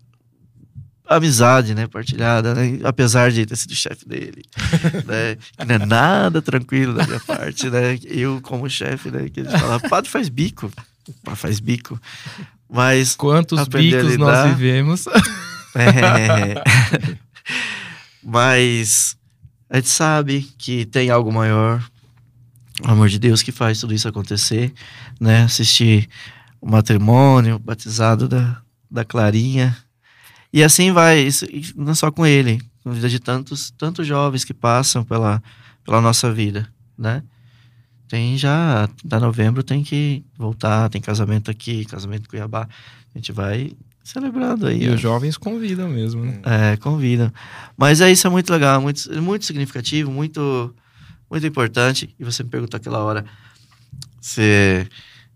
amizade, 1.08 1.74
né, 1.74 1.86
partilhada, 1.86 2.54
né? 2.54 2.80
apesar 2.84 3.30
de 3.30 3.46
ter 3.46 3.56
sido 3.56 3.74
chefe 3.74 4.06
dele, 4.06 4.42
né, 5.06 5.36
que 5.56 5.64
não 5.64 5.74
é 5.76 5.86
nada 5.86 6.42
tranquilo 6.42 6.94
da 6.94 7.06
minha 7.06 7.20
parte, 7.20 7.70
né, 7.70 7.98
eu 8.04 8.40
como 8.40 8.68
chefe, 8.68 9.10
né, 9.10 9.28
que 9.28 9.40
ele 9.40 9.48
fala, 9.50 9.78
padre 9.80 10.10
faz 10.10 10.28
bico, 10.28 10.70
padre 11.22 11.40
faz 11.40 11.60
bico, 11.60 12.00
mas 12.68 13.14
quantos 13.14 13.66
bicos 13.68 14.16
nós 14.16 14.50
vivemos, 14.50 15.06
é, 15.76 16.62
mas 18.22 19.16
a 19.70 19.76
gente 19.76 19.88
sabe 19.88 20.48
que 20.58 20.84
tem 20.86 21.10
algo 21.10 21.32
maior, 21.32 21.82
o 22.84 22.90
amor 22.90 23.08
de 23.08 23.18
Deus 23.18 23.42
que 23.42 23.52
faz 23.52 23.80
tudo 23.80 23.94
isso 23.94 24.08
acontecer, 24.08 24.72
né, 25.20 25.42
assistir 25.44 26.08
o 26.60 26.68
matrimônio, 26.68 27.56
o 27.56 27.60
batizado 27.60 28.28
da, 28.28 28.60
da 28.90 29.04
Clarinha, 29.04 29.76
e 30.52 30.62
assim 30.62 30.92
vai, 30.92 31.20
isso, 31.20 31.46
não 31.76 31.94
só 31.94 32.10
com 32.10 32.26
ele, 32.26 32.60
com 32.82 32.90
a 32.90 32.92
vida 32.92 33.08
de 33.08 33.18
tantos, 33.18 33.70
tantos 33.72 34.06
jovens 34.06 34.44
que 34.44 34.54
passam 34.54 35.04
pela, 35.04 35.42
pela 35.84 36.00
nossa 36.00 36.32
vida, 36.32 36.68
né? 36.96 37.22
Tem 38.08 38.38
já, 38.38 38.88
da 39.04 39.18
novembro 39.18 39.64
tem 39.64 39.82
que 39.82 40.24
voltar, 40.36 40.88
tem 40.88 41.00
casamento 41.00 41.50
aqui, 41.50 41.84
casamento 41.84 42.26
em 42.26 42.28
Cuiabá. 42.28 42.68
A 43.12 43.18
gente 43.18 43.32
vai 43.32 43.72
celebrando 44.04 44.68
aí. 44.68 44.84
E 44.84 44.88
os 44.88 45.00
jovens 45.00 45.36
convidam 45.36 45.88
mesmo, 45.88 46.24
né? 46.24 46.40
É, 46.44 46.76
convidam. 46.76 47.32
Mas 47.76 48.00
é 48.00 48.10
isso 48.10 48.24
é 48.26 48.30
muito 48.30 48.52
legal, 48.52 48.80
muito, 48.80 49.10
muito 49.20 49.44
significativo, 49.44 50.12
muito, 50.12 50.72
muito 51.28 51.44
importante. 51.44 52.14
E 52.16 52.24
você 52.24 52.44
me 52.44 52.48
perguntou 52.48 52.78
aquela 52.78 53.00
hora 53.00 53.24
se 54.20 54.88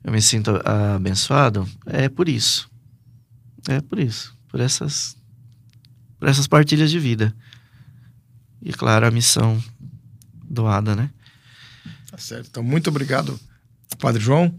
eu 0.04 0.12
me 0.12 0.22
sinto 0.22 0.52
abençoado. 0.64 1.68
É 1.86 2.08
por 2.08 2.28
isso. 2.28 2.70
É 3.68 3.80
por 3.80 3.98
isso 3.98 4.39
por 4.50 4.60
essas, 4.60 5.16
por 6.18 6.28
essas 6.28 6.46
partilhas 6.46 6.90
de 6.90 6.98
vida. 6.98 7.34
E, 8.62 8.72
claro, 8.72 9.06
a 9.06 9.10
missão 9.10 9.62
doada, 10.44 10.94
né? 10.94 11.10
Tá 12.10 12.18
certo. 12.18 12.48
Então, 12.50 12.62
muito 12.62 12.90
obrigado, 12.90 13.38
Padre 13.98 14.22
João. 14.22 14.54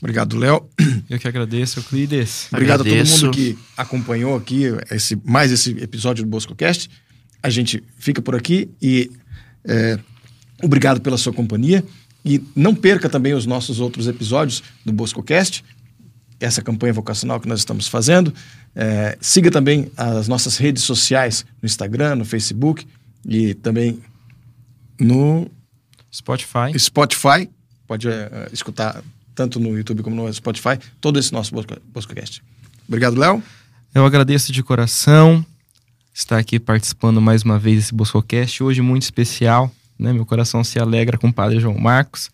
Obrigado, 0.00 0.36
Léo. 0.36 0.68
Eu 1.08 1.18
que 1.18 1.28
agradeço, 1.28 1.78
Euclides. 1.78 2.48
Obrigado 2.52 2.80
agradeço. 2.80 3.14
a 3.14 3.16
todo 3.16 3.24
mundo 3.26 3.34
que 3.34 3.58
acompanhou 3.76 4.36
aqui 4.36 4.64
esse, 4.90 5.16
mais 5.24 5.52
esse 5.52 5.70
episódio 5.78 6.24
do 6.24 6.30
BoscoCast. 6.30 6.90
A 7.42 7.50
gente 7.50 7.82
fica 7.98 8.20
por 8.20 8.34
aqui 8.34 8.70
e 8.82 9.10
é, 9.64 9.98
obrigado 10.62 11.00
pela 11.00 11.16
sua 11.16 11.32
companhia. 11.32 11.84
E 12.24 12.42
não 12.56 12.74
perca 12.74 13.08
também 13.08 13.34
os 13.34 13.44
nossos 13.44 13.80
outros 13.80 14.06
episódios 14.06 14.62
do 14.84 14.92
BoscoCast 14.92 15.62
essa 16.40 16.62
campanha 16.62 16.92
vocacional 16.92 17.40
que 17.40 17.48
nós 17.48 17.60
estamos 17.60 17.88
fazendo. 17.88 18.32
É, 18.74 19.16
siga 19.20 19.50
também 19.50 19.90
as 19.96 20.28
nossas 20.28 20.56
redes 20.56 20.82
sociais 20.82 21.44
no 21.62 21.66
Instagram, 21.66 22.16
no 22.16 22.24
Facebook 22.24 22.86
e 23.26 23.54
também 23.54 24.02
no 24.98 25.50
Spotify. 26.12 26.78
Spotify. 26.78 27.48
Pode 27.86 28.08
é, 28.08 28.48
escutar 28.52 29.02
tanto 29.34 29.58
no 29.58 29.76
YouTube 29.76 30.02
como 30.02 30.16
no 30.16 30.32
Spotify 30.32 30.78
todo 31.00 31.18
esse 31.18 31.32
nosso 31.32 31.52
podcast. 31.92 32.42
Obrigado, 32.86 33.18
Léo. 33.18 33.42
Eu 33.94 34.04
agradeço 34.04 34.52
de 34.52 34.62
coração 34.62 35.44
estar 36.12 36.38
aqui 36.38 36.60
participando 36.60 37.20
mais 37.20 37.42
uma 37.42 37.58
vez 37.58 37.76
desse 37.76 37.94
Boscocast. 37.94 38.62
Hoje 38.62 38.80
muito 38.80 39.02
especial, 39.02 39.70
né? 39.98 40.12
Meu 40.12 40.24
coração 40.24 40.62
se 40.62 40.78
alegra 40.78 41.18
com 41.18 41.28
o 41.28 41.32
Padre 41.32 41.60
João 41.60 41.78
Marcos. 41.78 42.30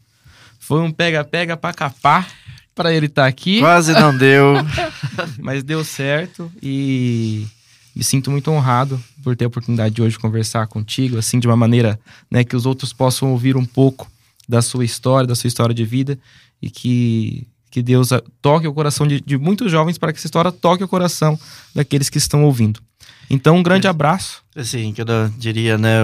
Foi 0.59 0.81
um 0.81 0.93
pega-pega 0.93 1.57
para 1.57 1.75
capar 1.75 2.29
para 2.75 2.93
ele 2.93 3.07
estar 3.07 3.23
tá 3.23 3.29
aqui. 3.29 3.61
Quase 3.61 3.93
não 3.93 4.17
deu. 4.17 4.55
mas 5.39 5.63
deu 5.63 5.85
certo 5.85 6.51
e 6.63 7.47
me 7.95 8.05
sinto 8.05 8.31
muito 8.31 8.51
honrado 8.51 9.03
por 9.23 9.37
ter 9.37 9.45
a 9.45 9.49
oportunidade 9.49 9.95
de 9.95 10.03
hoje 10.03 10.19
conversar 10.19 10.67
contigo, 10.67 11.19
assim, 11.19 11.39
de 11.39 11.47
uma 11.47 11.57
maneira 11.57 11.99
né, 12.31 12.45
que 12.45 12.57
os 12.57 12.67
outros 12.67 12.93
possam 12.93 13.31
ouvir 13.31 13.57
um 13.57 13.65
pouco 13.65 14.11
da 14.49 14.63
sua 14.63 14.85
história, 14.85 15.27
da 15.27 15.35
sua 15.35 15.49
história 15.49 15.75
de 15.75 15.85
vida 15.85 16.19
e 16.63 16.71
que, 16.71 17.47
que 17.71 17.83
Deus 17.83 18.11
toque 18.41 18.67
o 18.67 18.73
coração 18.73 19.07
de, 19.07 19.21
de 19.21 19.37
muitos 19.39 19.71
jovens 19.71 19.99
para 19.99 20.13
que 20.13 20.19
essa 20.19 20.27
história 20.27 20.51
toque 20.51 20.85
o 20.85 20.89
coração 20.89 21.39
daqueles 21.75 22.09
que 22.09 22.19
estão 22.19 22.45
ouvindo. 22.45 22.81
Então, 23.29 23.57
um 23.57 23.63
grande 23.63 23.87
é, 23.87 23.91
abraço. 23.91 24.43
Assim, 24.57 24.93
que 24.93 25.01
eu 25.01 25.07
diria, 25.39 25.79
né, 25.79 26.03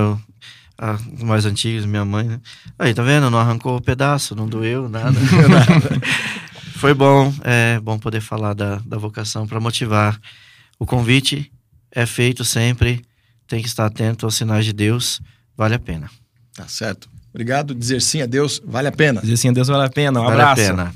os 1.15 1.23
mais 1.23 1.45
antigos, 1.45 1.85
minha 1.85 2.05
mãe, 2.05 2.25
né? 2.25 2.41
Aí, 2.79 2.95
tá 2.95 3.03
vendo? 3.03 3.31
Não 3.31 3.39
arrancou 3.39 3.77
o 3.77 3.81
pedaço, 3.81 4.37
não 4.37 4.47
doeu, 4.47 4.89
nada. 4.89 5.19
nada. 5.49 6.03
Foi 6.77 6.93
bom, 6.93 7.33
é 7.43 7.81
bom 7.81 7.99
poder 7.99 8.21
falar 8.21 8.53
da, 8.53 8.77
da 8.85 8.99
vocação 8.99 9.47
para 9.47 9.59
motivar. 9.59 10.21
O 10.79 10.85
convite 10.85 11.51
é 11.91 12.05
feito 12.05 12.45
sempre, 12.45 13.03
tem 13.47 13.63
que 13.63 13.69
estar 13.69 13.87
atento 13.87 14.27
aos 14.27 14.35
sinais 14.35 14.65
de 14.65 14.75
Deus, 14.75 15.21
vale 15.57 15.75
a 15.75 15.79
pena. 15.79 16.11
Tá 16.55 16.69
certo. 16.69 17.09
Obrigado. 17.31 17.75
Dizer 17.75 18.01
sim 18.03 18.21
a 18.21 18.27
Deus 18.27 18.63
vale 18.65 18.89
a 18.89 18.93
pena. 18.93 19.21
Dizer 19.21 19.37
sim 19.37 19.49
a 19.49 19.53
Deus 19.53 19.69
vale 19.69 19.85
a 19.85 19.91
pena. 19.91 20.21
Um 20.21 20.25
vale 20.25 20.41
abraço. 20.41 20.63
A 20.63 20.67
pena. 20.67 20.95